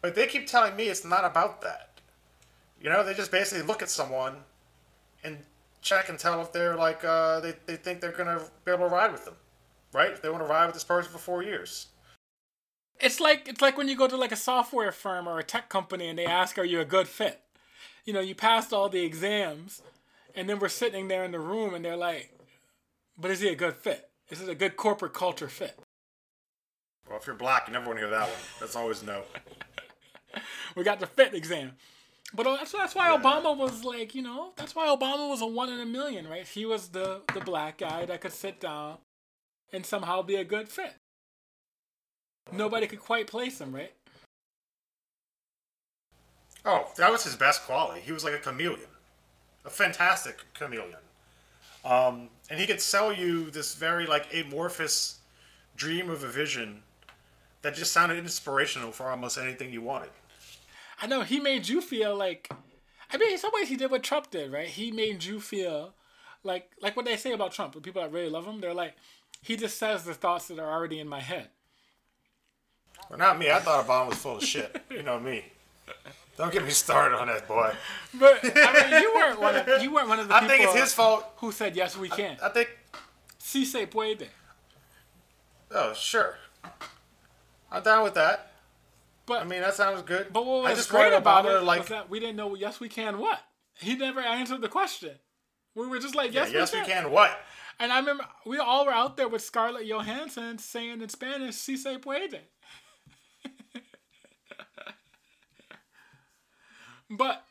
[0.03, 2.01] But they keep telling me it's not about that.
[2.81, 4.39] You know, they just basically look at someone
[5.23, 5.39] and
[5.81, 8.95] check and tell if they're like uh, they, they think they're gonna be able to
[8.95, 9.37] ride with them,
[9.93, 10.11] right?
[10.11, 11.87] If they want to ride with this person for four years.
[13.01, 15.69] It's like it's like when you go to like a software firm or a tech
[15.69, 17.41] company and they ask, "Are you a good fit?"
[18.05, 19.83] You know, you passed all the exams,
[20.35, 22.37] and then we're sitting there in the room and they're like,
[23.17, 24.11] "But is he a good fit?
[24.29, 25.79] Is it a good corporate culture fit?"
[27.09, 28.39] Well, if you're black, you never want to hear that one.
[28.59, 29.23] That's always no.
[30.77, 31.73] We got the fit exam.
[32.35, 35.47] But uh, that's that's why Obama was like, you know, that's why Obama was a
[35.47, 36.47] one in a million, right?
[36.47, 38.99] He was the the black guy that could sit down
[39.73, 40.95] and somehow be a good fit.
[42.51, 43.93] Nobody could quite place him, right?
[46.65, 48.01] Oh, that was his best quality.
[48.01, 48.89] He was like a chameleon,
[49.65, 50.99] a fantastic chameleon.
[51.85, 55.19] Um, and he could sell you this very like amorphous
[55.77, 56.83] dream of a vision
[57.63, 60.11] that just sounded inspirational for almost anything you wanted.
[61.03, 62.49] I know he made you feel like
[63.11, 64.69] I mean in some ways he did what Trump did, right?
[64.69, 65.95] He made you feel
[66.45, 68.95] like like what they say about Trump, the people that really love him, they're like
[69.43, 71.49] he just says the thoughts that are already in my head.
[73.11, 73.51] Well, not me.
[73.51, 74.81] I thought Obama was full of shit.
[74.89, 75.45] You know me.
[76.39, 77.73] Don't get me started on that boy.
[78.15, 80.69] But I mean you weren't one of you weren't one of the I people think
[80.71, 81.25] it's his fault.
[81.37, 82.37] who said yes we can.
[82.43, 82.69] I think.
[83.39, 84.29] Si se puede.
[85.75, 86.37] Oh, sure.
[87.73, 88.52] I'm down with that.
[89.33, 90.31] But I mean, that sounds good.
[90.31, 92.55] But what I was just great wanted about it like was that we didn't know
[92.55, 93.41] yes we can what.
[93.81, 95.13] He never answered the question.
[95.75, 97.05] We were just like yes, yes, we, we can.
[97.05, 97.11] can.
[97.13, 97.31] What?
[97.81, 101.79] And I remember we all were out there with Scarlett Johansson saying in Spanish "Si
[101.79, 102.41] se puede."
[107.11, 107.43] but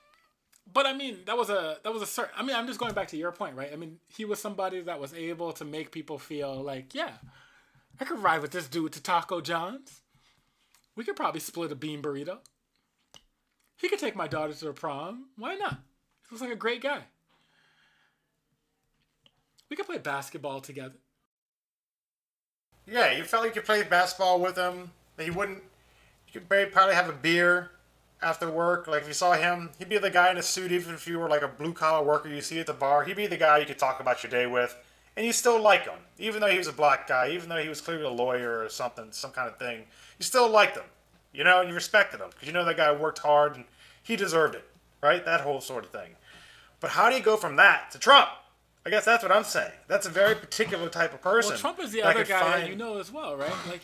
[0.72, 2.36] but I mean, that was a that was a certain.
[2.38, 3.72] I mean, I'm just going back to your point, right?
[3.74, 7.14] I mean, he was somebody that was able to make people feel like, yeah,
[8.00, 10.01] I could ride with this dude to Taco John's.
[10.96, 12.40] We could probably split a bean burrito.
[13.78, 15.30] He could take my daughter to the prom.
[15.38, 15.74] Why not?
[15.74, 17.04] He looks like a great guy.
[19.70, 20.96] We could play basketball together.
[22.86, 24.92] Yeah, you felt like you played basketball with him.
[25.16, 25.64] That he wouldn't.
[26.28, 27.72] You could probably have a beer
[28.22, 28.88] after work.
[28.88, 30.72] Like if you saw him, he'd be the guy in a suit.
[30.72, 33.16] Even if you were like a blue collar worker, you see at the bar, he'd
[33.16, 34.76] be the guy you could talk about your day with,
[35.18, 37.70] and you still like him, even though he was a black guy, even though he
[37.70, 39.80] was clearly a lawyer or something, some kind of thing.
[40.20, 40.86] You still liked him,
[41.34, 43.66] you know, and you respected him because you know that guy worked hard and
[44.04, 44.68] he deserved it,
[45.02, 45.24] right?
[45.26, 46.16] That whole sort of thing.
[46.80, 48.30] But how do you go from that to Trump?
[48.86, 49.72] I guess that's what I'm saying.
[49.88, 51.52] That's a very particular type of person.
[51.52, 53.54] Well, Trump is the other guy find- you know as well, right?
[53.68, 53.82] Like,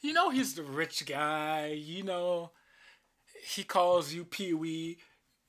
[0.00, 1.68] you know, he's the rich guy.
[1.68, 2.50] You know,
[3.44, 4.98] he calls you Pee Wee,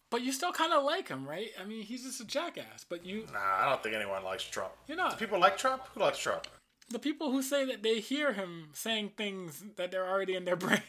[0.10, 1.50] but you still kind of like him, right?
[1.62, 2.86] I mean, he's just a jackass.
[2.88, 4.72] But you, Nah, I don't think anyone likes Trump.
[4.88, 5.18] you're not.
[5.18, 5.84] Do people like Trump?
[5.94, 6.48] Who likes Trump?
[6.90, 10.56] The people who say that they hear him saying things that they're already in their
[10.66, 10.82] brain.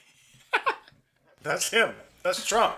[1.42, 1.94] That's him.
[2.22, 2.76] That's Trump.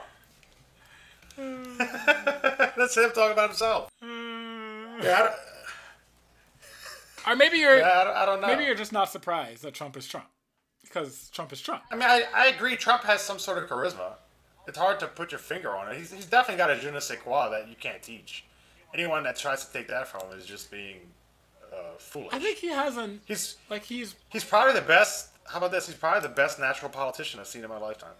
[1.37, 3.91] That's him talking about himself.
[4.03, 5.01] Hmm.
[5.03, 5.33] Yeah,
[7.27, 8.47] Or maybe you're, yeah, I don't, I don't know.
[8.49, 10.27] maybe you're just not surprised that Trump is Trump,
[10.83, 11.83] because Trump is Trump.
[11.91, 12.77] I mean, I, I agree.
[12.77, 14.15] Trump has some sort of charisma.
[14.71, 15.99] It's hard to put your finger on it.
[15.99, 18.45] He's, he's definitely got a je ne sais quoi that you can't teach.
[18.95, 20.99] Anyone that tries to take that from him is just being
[21.73, 22.29] uh, foolish.
[22.33, 25.31] I think he has an he's like he's he's probably the best.
[25.49, 25.89] How about this?
[25.89, 28.15] He's probably the best natural politician I've seen in my lifetime.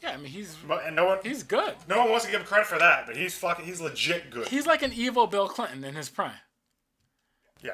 [0.00, 0.12] yeah.
[0.12, 1.74] I mean, he's And no one he's good.
[1.88, 4.46] no one wants to give him credit for that, but he's fucking he's legit good.
[4.46, 6.38] He's like an evil Bill Clinton in his prime.
[7.62, 7.72] Yeah,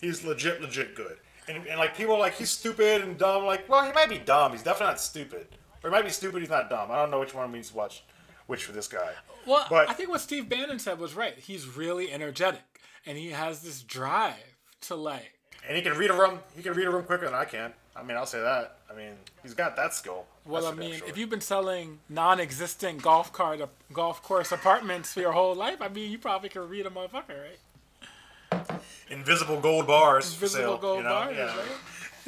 [0.00, 1.18] he's legit, legit good.
[1.46, 3.44] And, and like people are like he's stupid and dumb.
[3.44, 4.50] Like, well, he might be dumb.
[4.50, 5.46] He's definitely not stupid.
[5.82, 6.40] Or he might be stupid.
[6.40, 6.90] He's not dumb.
[6.90, 8.02] I don't know which one to watch.
[8.46, 9.12] Which for this guy?
[9.46, 11.36] Well, But- I think what Steve Bannon said was right.
[11.38, 12.62] He's really energetic,
[13.04, 15.34] and he has this drive to like.
[15.66, 16.40] And he can read a room.
[16.56, 17.72] He can read a room quicker than I can.
[17.94, 18.78] I mean, I'll say that.
[18.90, 19.12] I mean,
[19.42, 20.24] he's got that skill.
[20.46, 21.08] Well, That's I mean, sure.
[21.08, 23.60] if you've been selling non-existent golf cart,
[23.92, 27.36] golf course apartments for your whole life, I mean, you probably can read a motherfucker,
[27.42, 28.70] right?
[29.10, 31.10] invisible gold bars, for Invisible sale, gold you know?
[31.10, 31.44] bars, yeah.
[31.56, 31.66] right?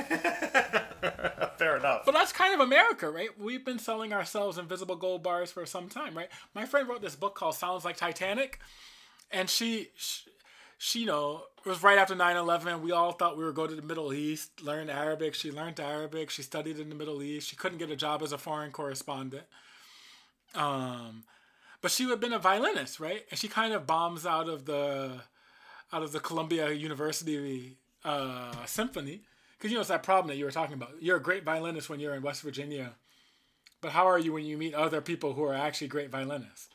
[1.58, 2.02] Fair enough.
[2.04, 3.28] But that's kind of America, right?
[3.38, 6.28] We've been selling ourselves invisible gold bars for some time, right?
[6.54, 8.60] My friend wrote this book called Sounds Like Titanic,
[9.30, 10.30] and she, she,
[10.78, 12.80] she you know, it was right after 9-11.
[12.80, 15.34] We all thought we were going to the Middle East, learn Arabic.
[15.34, 16.30] She learned Arabic.
[16.30, 17.48] She studied in the Middle East.
[17.48, 19.44] She couldn't get a job as a foreign correspondent.
[20.54, 21.24] Um,
[21.82, 23.24] but she had been a violinist, right?
[23.30, 25.20] And she kind of bombs out of the
[25.92, 29.22] out of the Columbia University uh, symphony
[29.60, 30.94] because you know it's that problem that you were talking about.
[31.00, 32.94] You're a great violinist when you're in West Virginia,
[33.82, 36.68] but how are you when you meet other people who are actually great violinists?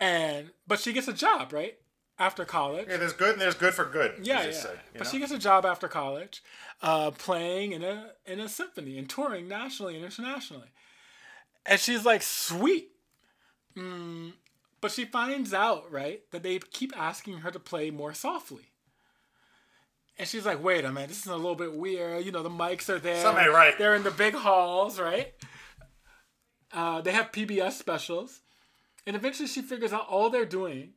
[0.00, 1.78] And but she gets a job right
[2.18, 2.88] after college.
[2.88, 4.14] Yeah, there's good and there's good for good.
[4.22, 4.50] Yeah, yeah.
[4.50, 5.10] said, but know?
[5.10, 6.42] she gets a job after college,
[6.82, 10.68] uh, playing in a in a symphony and touring nationally and internationally.
[11.64, 12.90] And she's like, sweet.
[13.76, 14.32] Mm,
[14.80, 18.71] but she finds out, right, that they keep asking her to play more softly.
[20.18, 22.24] And she's like, wait a minute, this is a little bit weird.
[22.24, 23.26] You know, the mics are there.
[23.26, 23.76] Ain't right.
[23.78, 25.32] They're in the big halls, right?
[26.72, 28.40] Uh, they have PBS specials.
[29.06, 30.90] And eventually she figures out all they're doing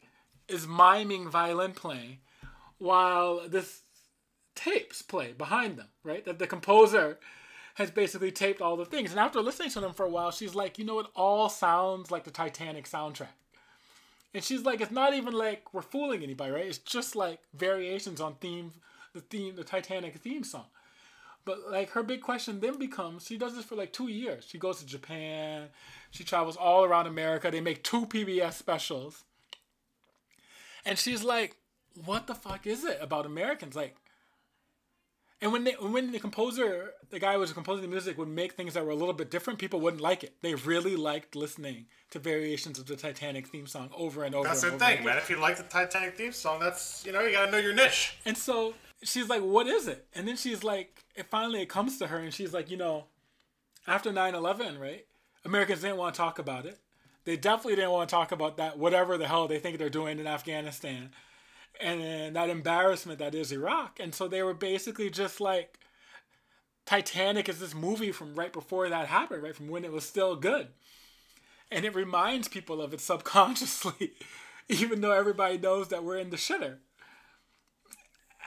[0.47, 2.19] is miming violin playing
[2.77, 3.81] while this
[4.53, 6.23] tapes play behind them, right?
[6.25, 7.17] That the composer
[7.75, 9.11] has basically taped all the things.
[9.11, 12.11] And after listening to them for a while, she's like, you know, it all sounds
[12.11, 13.27] like the Titanic soundtrack.
[14.33, 16.65] And she's like, it's not even like we're fooling anybody, right?
[16.65, 18.73] It's just like variations on theme,
[19.15, 20.65] the theme, the Titanic theme song.
[21.45, 24.45] But like her big question then becomes, she does this for like two years.
[24.47, 25.69] She goes to Japan,
[26.11, 27.49] she travels all around America.
[27.49, 29.23] They make two PBS specials,
[30.85, 31.57] and she's like,
[32.03, 33.95] "What the fuck is it about Americans?" Like,
[35.39, 38.53] and when they when the composer, the guy who was composing the music, would make
[38.53, 40.33] things that were a little bit different, people wouldn't like it.
[40.41, 44.47] They really liked listening to variations of the Titanic theme song over and over.
[44.47, 45.05] That's and the over thing, again.
[45.05, 45.17] man.
[45.17, 48.17] If you like the Titanic theme song, that's you know you gotta know your niche.
[48.25, 51.97] And so she's like, "What is it?" And then she's like, it finally it comes
[51.99, 53.05] to her, and she's like, "You know,
[53.87, 55.05] after 9/11, right?
[55.43, 56.79] Americans didn't want to talk about it.
[57.23, 60.19] They definitely didn't want to talk about that whatever the hell they think they're doing
[60.19, 61.11] in Afghanistan,
[61.79, 63.99] and that embarrassment that is Iraq.
[63.99, 65.79] And so they were basically just like."
[66.85, 70.35] Titanic is this movie from right before that happened, right from when it was still
[70.35, 70.67] good.
[71.71, 74.13] And it reminds people of it subconsciously,
[74.69, 76.77] even though everybody knows that we're in the shitter.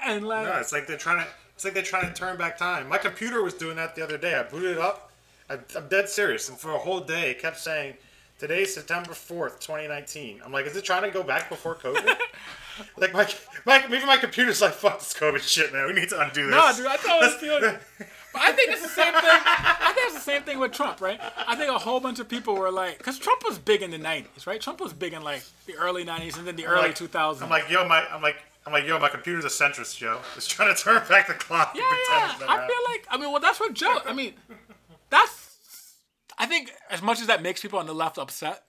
[0.04, 1.26] And like, No, it's like they're trying to.
[1.54, 2.88] It's like they're trying to turn back time.
[2.88, 4.34] My computer was doing that the other day.
[4.34, 5.10] I booted it up.
[5.50, 7.94] I, I'm dead serious, and for a whole day, it kept saying,
[8.38, 10.42] Today's September 4th, 2019.
[10.44, 12.16] I'm like, is it trying to go back before COVID?
[12.96, 13.28] like, my,
[13.66, 15.88] my, maybe my computer's like, fuck this COVID shit, man.
[15.88, 16.54] We need to undo this.
[16.54, 17.74] No, dude, I thought it was feeling.
[18.30, 19.22] But I think it's the same thing.
[19.24, 21.18] I think it's the same thing with Trump, right?
[21.46, 23.98] I think a whole bunch of people were like, because Trump was big in the
[23.98, 24.60] '90s, right?
[24.60, 27.40] Trump was big in like the early '90s and then the early like, 2000s.
[27.40, 28.36] I'm like, yo, my, I'm like,
[28.68, 30.20] I'm like, yo, my computer's a centrist, Joe.
[30.36, 31.72] It's trying to turn back the clock.
[31.74, 32.34] yeah, yeah.
[32.46, 34.00] I feel like, I mean, well, that's what Joe.
[34.04, 34.34] I mean,
[35.10, 35.96] that's.
[36.36, 38.64] I think as much as that makes people on the left upset,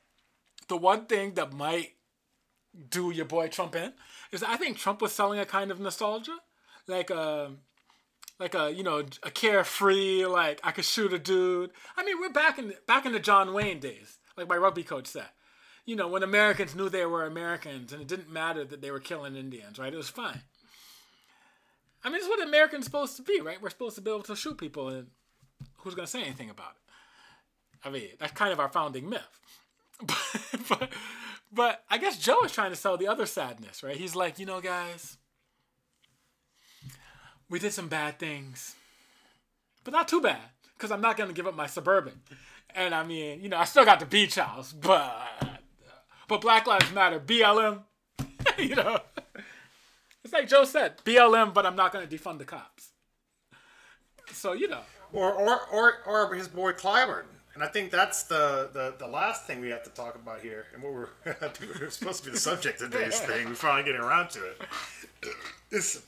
[0.70, 1.96] the one thing that might
[2.90, 3.92] do your boy Trump in
[4.32, 6.38] is I think Trump was selling a kind of nostalgia,
[6.88, 7.52] like a,
[8.40, 11.72] like a you know a carefree like I could shoot a dude.
[11.98, 15.08] I mean we're back in back in the John Wayne days, like my rugby coach
[15.08, 15.28] said.
[15.90, 19.00] You know when Americans knew they were Americans and it didn't matter that they were
[19.00, 19.92] killing Indians, right?
[19.92, 20.44] It was fine.
[22.04, 23.60] I mean it's what Americans supposed to be, right?
[23.60, 25.08] We're supposed to be able to shoot people, and
[25.78, 27.88] who's gonna say anything about it?
[27.88, 29.40] I mean that's kind of our founding myth.
[30.06, 30.20] But,
[30.70, 30.90] but
[31.52, 33.98] but I guess Joe is trying to sell the other sadness, right?
[33.98, 35.18] He's like, you know, guys,
[37.50, 38.76] we did some bad things,
[39.84, 42.22] but not too bad, because I'm not gonna give up my suburban.
[42.76, 45.59] And I mean, you know, I still got the beach house, but
[46.30, 47.82] but Black Lives Matter, BLM,
[48.58, 49.00] you know,
[50.24, 52.92] it's like Joe said, BLM, but I'm not gonna defund the cops.
[54.32, 57.26] So you know, Or, or, or, or his boy Clyburn.
[57.56, 60.68] And I think that's the, the, the last thing we have to talk about here,
[60.74, 61.10] and what we're,
[61.82, 63.48] we're supposed to be the subject of today's thing.
[63.50, 64.62] We're finally getting around to it.
[65.72, 66.04] Is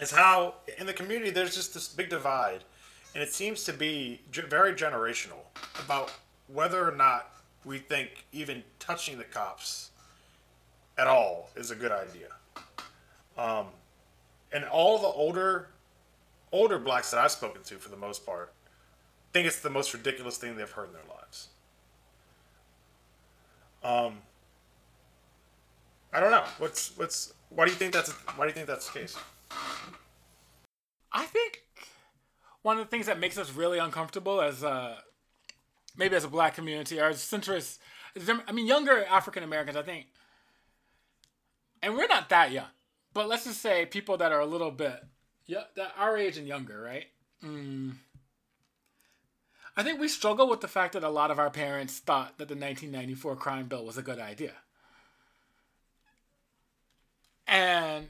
[0.00, 2.64] is how in the community there's just this big divide,
[3.14, 5.44] and it seems to be very generational
[5.82, 6.12] about
[6.48, 7.33] whether or not
[7.64, 9.90] we think even touching the cops
[10.98, 12.28] at all is a good idea.
[13.36, 13.66] Um,
[14.52, 15.68] and all the older
[16.52, 18.52] older blacks that I've spoken to, for the most part,
[19.32, 21.48] think it's the most ridiculous thing they've heard in their lives.
[23.82, 24.18] Um,
[26.12, 26.44] I don't know.
[26.58, 29.16] What's what's why do you think that's why do you think that's the case?
[31.12, 31.62] I think
[32.62, 34.96] one of the things that makes us really uncomfortable as uh,
[35.96, 37.78] maybe as a black community or as centrist.
[38.46, 40.06] I mean, younger African Americans, I think,
[41.82, 42.68] and we're not that young,
[43.12, 45.04] but let's just say people that are a little bit,
[45.46, 47.06] yeah, that our age and younger, right?
[47.44, 47.94] Mm.
[49.76, 52.48] I think we struggle with the fact that a lot of our parents thought that
[52.48, 54.52] the 1994 crime bill was a good idea.
[57.46, 58.08] And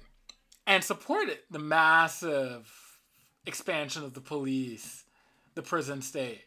[0.67, 2.71] and supported the massive
[3.47, 5.05] expansion of the police,
[5.55, 6.45] the prison state.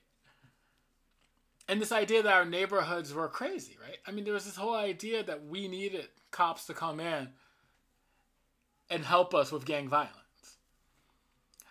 [1.68, 3.98] And this idea that our neighborhoods were crazy, right?
[4.08, 7.30] I mean, there was this whole idea that we needed cops to come in
[8.90, 10.14] and help us with gang violence.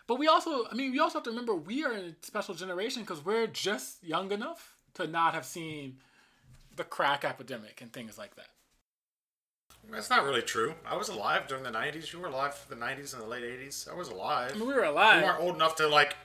[0.06, 2.54] But we also, I mean, we also have to remember we are in a special
[2.54, 5.96] generation because we're just young enough to not have seen
[6.76, 8.48] the crack epidemic and things like that.
[9.90, 10.74] That's not really true.
[10.84, 12.12] I was alive during the '90s.
[12.12, 13.88] You were alive for the '90s and the late '80s.
[13.90, 14.52] I was alive.
[14.54, 15.22] I mean, we were We alive.
[15.22, 16.16] weren't old enough to like,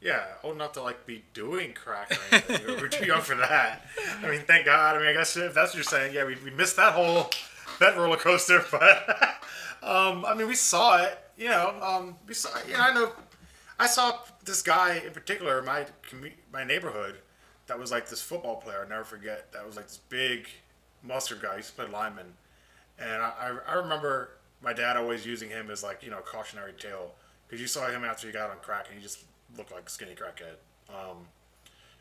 [0.00, 2.66] yeah, old enough to like be doing crack or anything.
[2.80, 3.84] We're too young for that.
[4.22, 4.96] I mean, thank God.
[4.96, 7.30] I mean, I guess if that's what you're saying, yeah, we, we missed that whole
[7.80, 8.64] that roller coaster.
[8.70, 9.38] But
[9.82, 11.18] um, I mean, we saw it.
[11.36, 12.50] You know, um, we saw.
[12.66, 13.12] You know, I know.
[13.78, 15.86] I saw this guy in particular in my
[16.52, 17.18] my neighborhood
[17.68, 18.80] that was like this football player.
[18.82, 19.52] I'll never forget.
[19.52, 20.48] That was like this big
[21.02, 21.50] mustard guy.
[21.52, 22.26] He used to play lineman.
[22.98, 23.32] And I,
[23.68, 24.30] I- I remember
[24.62, 27.12] my dad always using him as like, you know, cautionary tale.
[27.46, 29.22] Because you saw him after he got on crack and he just
[29.56, 30.56] looked like skinny crackhead.
[30.88, 31.18] Um,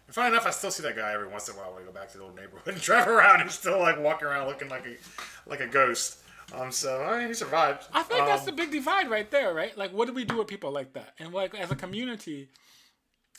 [0.07, 1.85] and funny enough, I still see that guy every once in a while when I
[1.85, 3.41] go back to the old neighborhood and drive around.
[3.43, 6.19] He's still like walking around looking like a like a ghost.
[6.53, 7.85] Um, so I mean, he survived.
[7.93, 9.77] I think that's the Um, big divide right there, right?
[9.77, 11.13] Like, what do we do with people like that?
[11.19, 12.47] And like, as a community,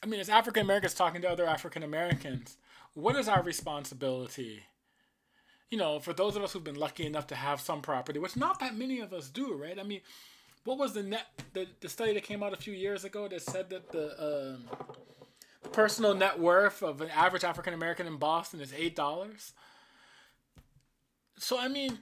[0.03, 2.59] I mean, as African Americans talking to other African Americans,
[2.93, 4.65] what is our responsibility?
[5.71, 8.37] You know, for those of us who've been lucky enough to have some property, which
[8.37, 9.79] not that many of us do, right?
[9.79, 10.01] I mean,
[10.65, 13.43] what was the net the, the study that came out a few years ago that
[13.43, 14.07] said that the
[14.57, 14.65] um,
[15.63, 19.53] the personal net worth of an average African American in Boston is eight dollars?
[21.39, 21.99] So I mean,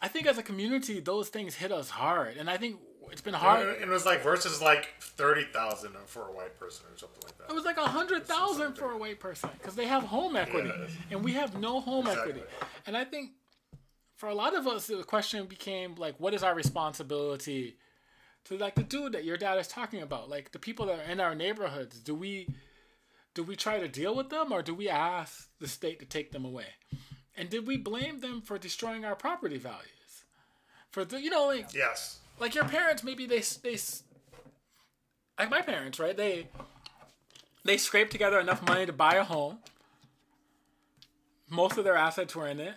[0.00, 2.76] I think as a community, those things hit us hard, and I think
[3.10, 3.66] it's been hard.
[3.68, 7.36] And it was like versus like thirty thousand for a white person or something like
[7.38, 7.50] that.
[7.50, 10.68] It was like a hundred thousand for a white person because they have home equity,
[10.68, 10.86] Yeah.
[11.10, 12.32] and we have no home Exactly.
[12.34, 12.46] equity.
[12.86, 13.30] And I think
[14.20, 17.78] for a lot of us, the question became like, what is our responsibility
[18.44, 21.10] to like the dude that your dad is talking about, like the people that are
[21.10, 21.98] in our neighborhoods?
[22.00, 22.46] Do we
[23.32, 26.32] do we try to deal with them, or do we ask the state to take
[26.32, 26.66] them away?
[27.34, 30.24] And did we blame them for destroying our property values?
[30.90, 32.18] For the, you know, like Yes.
[32.38, 33.78] like your parents maybe they they
[35.38, 36.48] like my parents right they
[37.64, 39.60] they scraped together enough money to buy a home
[41.48, 42.74] most of their assets were in it,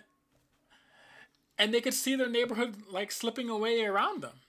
[1.58, 4.40] and they could see their neighborhood like slipping away around them.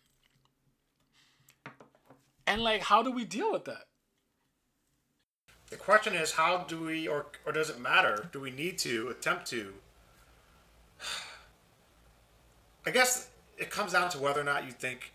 [2.47, 3.85] And like, how do we deal with that?
[5.69, 8.29] The question is, how do we, or or does it matter?
[8.31, 9.73] Do we need to attempt to?
[12.85, 15.11] I guess it comes down to whether or not you think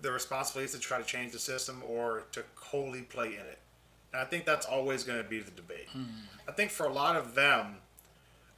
[0.00, 3.58] the responsibility is to try to change the system or to wholly play in it.
[4.12, 5.88] And I think that's always going to be the debate.
[5.96, 6.06] Mm.
[6.46, 7.76] I think for a lot of them,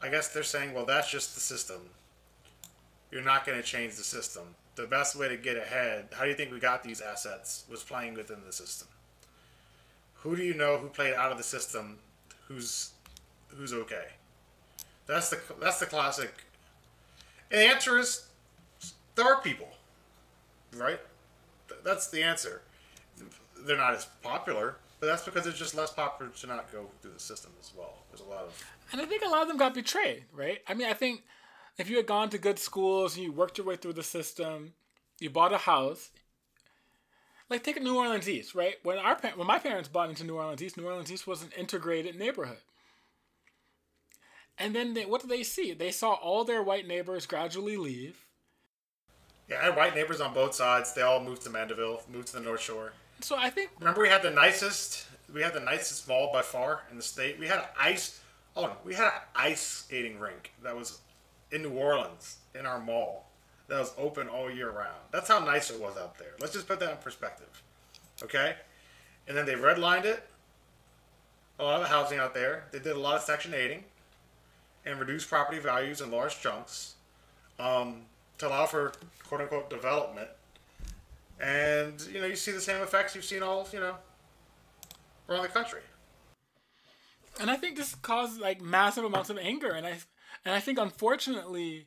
[0.03, 1.91] I guess they're saying, well, that's just the system.
[3.11, 4.55] You're not going to change the system.
[4.77, 7.83] The best way to get ahead, how do you think we got these assets, was
[7.83, 8.89] playing within the system.
[10.23, 11.99] Who do you know who played out of the system
[12.47, 12.91] who's
[13.49, 14.07] who's okay?
[15.07, 16.33] That's the that's the classic.
[17.51, 18.27] And the answer is
[19.15, 19.69] there are people,
[20.77, 21.01] right?
[21.85, 22.63] That's the answer.
[23.67, 27.13] They're not as popular, but that's because it's just less popular to not go through
[27.13, 27.95] the system as well.
[28.11, 28.65] There's a lot of.
[28.93, 30.61] And I think a lot of them got betrayed, right?
[30.69, 31.23] I mean, I think
[31.81, 34.75] if you had gone to good schools and you worked your way through the system,
[35.19, 36.11] you bought a house.
[37.49, 38.75] Like take New Orleans East, right?
[38.83, 41.51] When our when my parents bought into New Orleans East, New Orleans East was an
[41.57, 42.59] integrated neighborhood.
[44.59, 45.73] And then they, what did they see?
[45.73, 48.27] They saw all their white neighbors gradually leave.
[49.49, 50.93] Yeah, I had white neighbors on both sides.
[50.93, 52.93] They all moved to Mandeville, moved to the North Shore.
[53.21, 56.83] So I think remember we had the nicest we had the nicest mall by far
[56.91, 57.39] in the state.
[57.39, 58.21] We had ice
[58.55, 60.99] oh no, we had an ice skating rink that was
[61.53, 63.31] in New Orleans in our mall
[63.69, 65.01] that was open all year round.
[65.13, 66.33] That's how nice it was out there.
[66.41, 67.63] Let's just put that in perspective.
[68.23, 68.57] Okay?
[69.29, 70.27] And then they redlined it.
[71.59, 72.65] A lot of the housing out there.
[72.73, 73.83] They did a lot of section 8
[74.87, 76.95] and reduced property values in large chunks
[77.59, 78.03] um,
[78.39, 78.93] to allow for
[79.29, 80.29] quote unquote development.
[81.41, 83.95] And you know, you see the same effects you've seen all, you know,
[85.29, 85.81] around the country.
[87.41, 89.99] And I think this caused like massive amounts of anger and I
[90.45, 91.87] and I think unfortunately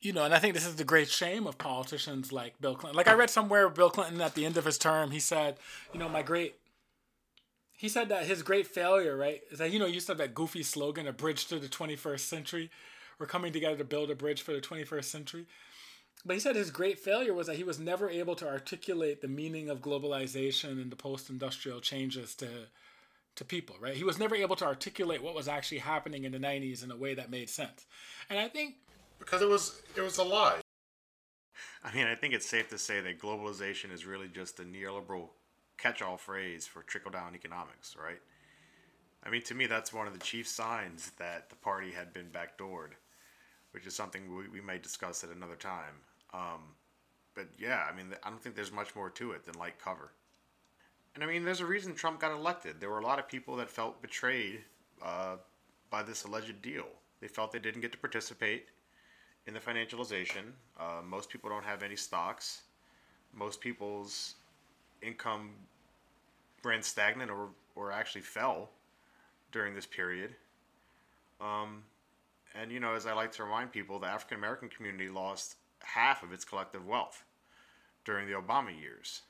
[0.00, 2.96] you know, and I think this is the great shame of politicians like Bill Clinton.
[2.96, 5.56] Like I read somewhere Bill Clinton at the end of his term, he said,
[5.92, 6.54] you know, my great
[7.76, 10.62] he said that his great failure, right, is that you know, you said that goofy
[10.62, 12.70] slogan, a bridge to the 21st century.
[13.18, 15.46] We're coming together to build a bridge for the 21st century.
[16.24, 19.28] But he said his great failure was that he was never able to articulate the
[19.28, 22.48] meaning of globalization and the post-industrial changes to
[23.36, 23.94] to people, right?
[23.94, 26.96] He was never able to articulate what was actually happening in the 90s in a
[26.96, 27.86] way that made sense.
[28.28, 28.76] And I think
[29.18, 30.60] because it was it was a lie.
[31.84, 35.28] I mean, I think it's safe to say that globalization is really just a neoliberal
[35.78, 38.20] catch-all phrase for trickle-down economics, right?
[39.24, 42.26] I mean, to me, that's one of the chief signs that the party had been
[42.26, 42.92] backdoored,
[43.70, 45.94] which is something we, we may discuss at another time.
[46.34, 46.74] Um,
[47.34, 50.10] but yeah, I mean, I don't think there's much more to it than light cover.
[51.16, 52.78] And I mean, there's a reason Trump got elected.
[52.78, 54.60] There were a lot of people that felt betrayed
[55.02, 55.36] uh,
[55.88, 56.84] by this alleged deal.
[57.22, 58.66] They felt they didn't get to participate
[59.46, 60.52] in the financialization.
[60.78, 62.64] Uh, most people don't have any stocks.
[63.32, 64.34] Most people's
[65.00, 65.52] income
[66.62, 68.68] ran stagnant or, or actually fell
[69.52, 70.34] during this period.
[71.40, 71.82] Um,
[72.54, 76.22] and, you know, as I like to remind people, the African American community lost half
[76.22, 77.24] of its collective wealth
[78.04, 79.22] during the Obama years.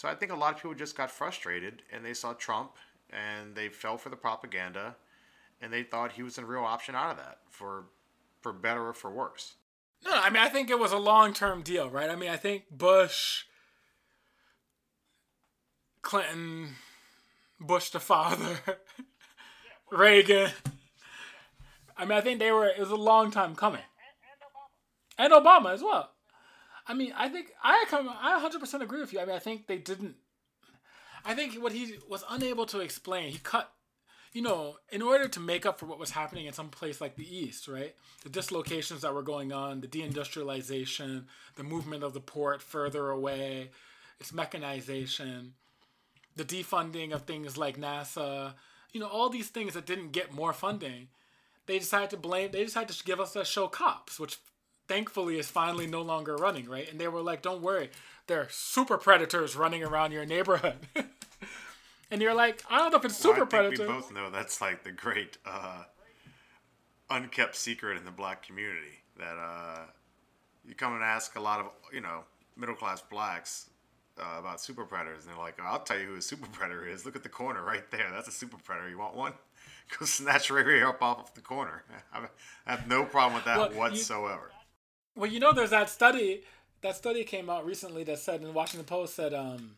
[0.00, 2.70] So I think a lot of people just got frustrated and they saw Trump
[3.10, 4.96] and they fell for the propaganda
[5.60, 7.84] and they thought he was a real option out of that for
[8.40, 9.56] for better or for worse.
[10.02, 12.08] No, I mean I think it was a long term deal, right?
[12.08, 13.44] I mean I think Bush,
[16.00, 16.76] Clinton,
[17.60, 18.58] Bush the father,
[19.92, 20.50] Reagan.
[21.94, 23.82] I mean I think they were it was a long time coming.
[25.18, 26.12] And Obama as well.
[26.90, 29.20] I mean, I think I come I 100% agree with you.
[29.20, 30.16] I mean, I think they didn't
[31.24, 33.72] I think what he was unable to explain, he cut
[34.32, 37.16] you know, in order to make up for what was happening in some place like
[37.16, 37.96] the East, right?
[38.22, 41.24] The dislocations that were going on, the deindustrialization,
[41.56, 43.70] the movement of the port further away,
[44.20, 45.54] its mechanization,
[46.36, 48.54] the defunding of things like NASA,
[48.92, 51.08] you know, all these things that didn't get more funding,
[51.66, 54.38] they decided to blame, they decided to give us a show cops, which
[54.90, 56.90] thankfully is finally no longer running, right?
[56.90, 57.90] And they were like, don't worry,
[58.26, 60.78] there are super predators running around your neighborhood.
[62.10, 63.86] and you're like, I don't know if it's super well, predator.
[63.86, 65.84] We both know that's like the great uh,
[67.08, 69.84] unkept secret in the black community that uh,
[70.66, 72.24] you come and ask a lot of you know
[72.56, 73.70] middle class blacks
[74.18, 77.06] uh, about super predators, and they're like, I'll tell you who a super predator is.
[77.06, 78.10] Look at the corner right there.
[78.12, 78.90] That's a super predator.
[78.90, 79.34] You want one?
[79.98, 81.84] Go snatch right up off the corner.
[82.12, 82.26] I
[82.66, 84.50] have no problem with that well, whatsoever.
[85.16, 86.42] Well, you know, there's that study.
[86.82, 89.76] That study came out recently that said in Washington Post said um,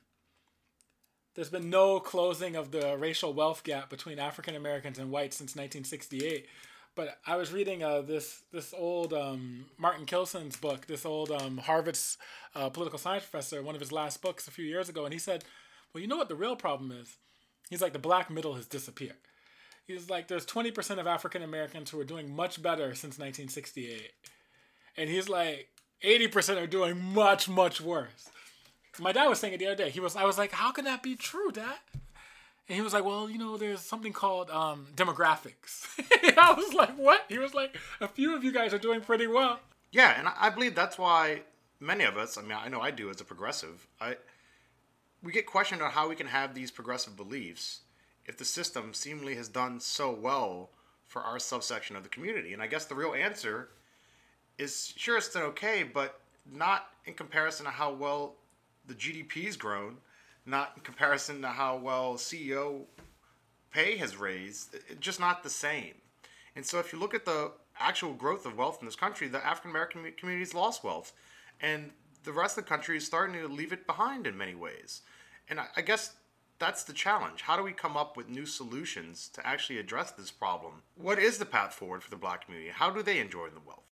[1.34, 5.56] there's been no closing of the racial wealth gap between African Americans and whites since
[5.56, 6.46] 1968.
[6.94, 11.56] But I was reading uh, this this old um, Martin Kilson's book, this old um,
[11.56, 12.18] Harvard's
[12.54, 15.18] uh, political science professor, one of his last books a few years ago, and he
[15.18, 15.44] said,
[15.92, 17.16] "Well, you know what the real problem is?
[17.70, 19.16] He's like the black middle has disappeared.
[19.86, 24.10] He's like there's 20% of African Americans who are doing much better since 1968,
[24.96, 25.68] and he's like
[26.04, 28.30] 80% are doing much much worse."
[28.98, 29.90] My dad was saying it the other day.
[29.90, 31.78] He was I was like, "How can that be true, Dad?"
[32.68, 35.86] And he was like, well, you know, there's something called um, demographics.
[36.38, 37.24] I was like, what?
[37.28, 39.60] He was like, a few of you guys are doing pretty well.
[39.90, 41.42] Yeah, and I believe that's why
[41.80, 44.16] many of us, I mean, I know I do as a progressive, I
[45.22, 47.80] we get questioned on how we can have these progressive beliefs
[48.26, 50.70] if the system seemingly has done so well
[51.04, 52.52] for our subsection of the community.
[52.52, 53.68] And I guess the real answer
[54.58, 58.34] is sure it's done okay, but not in comparison to how well
[58.86, 59.96] the GDP's grown
[60.46, 62.82] not in comparison to how well CEO
[63.70, 65.94] pay has raised, just not the same.
[66.56, 69.44] And so if you look at the actual growth of wealth in this country, the
[69.44, 71.12] African American community's lost wealth.
[71.60, 71.90] And
[72.24, 75.02] the rest of the country is starting to leave it behind in many ways.
[75.48, 76.14] And I, I guess
[76.58, 77.42] that's the challenge.
[77.42, 80.82] How do we come up with new solutions to actually address this problem?
[80.96, 82.70] What is the path forward for the black community?
[82.72, 83.91] How do they enjoy the wealth?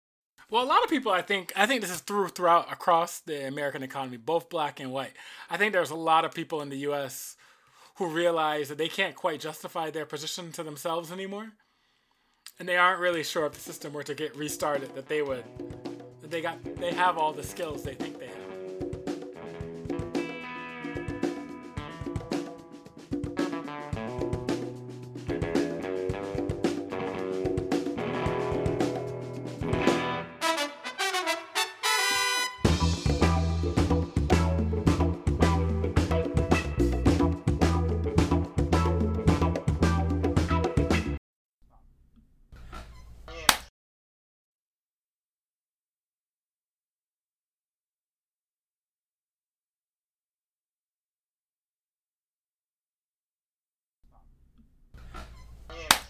[0.51, 3.47] Well, a lot of people, I think, I think this is through throughout across the
[3.47, 5.13] American economy, both black and white.
[5.49, 7.35] I think there's a lot of people in the U.S.
[7.95, 11.53] who realize that they can't quite justify their position to themselves anymore,
[12.59, 15.45] and they aren't really sure if the system were to get restarted that they would,
[16.21, 18.19] that they got, they have all the skills they think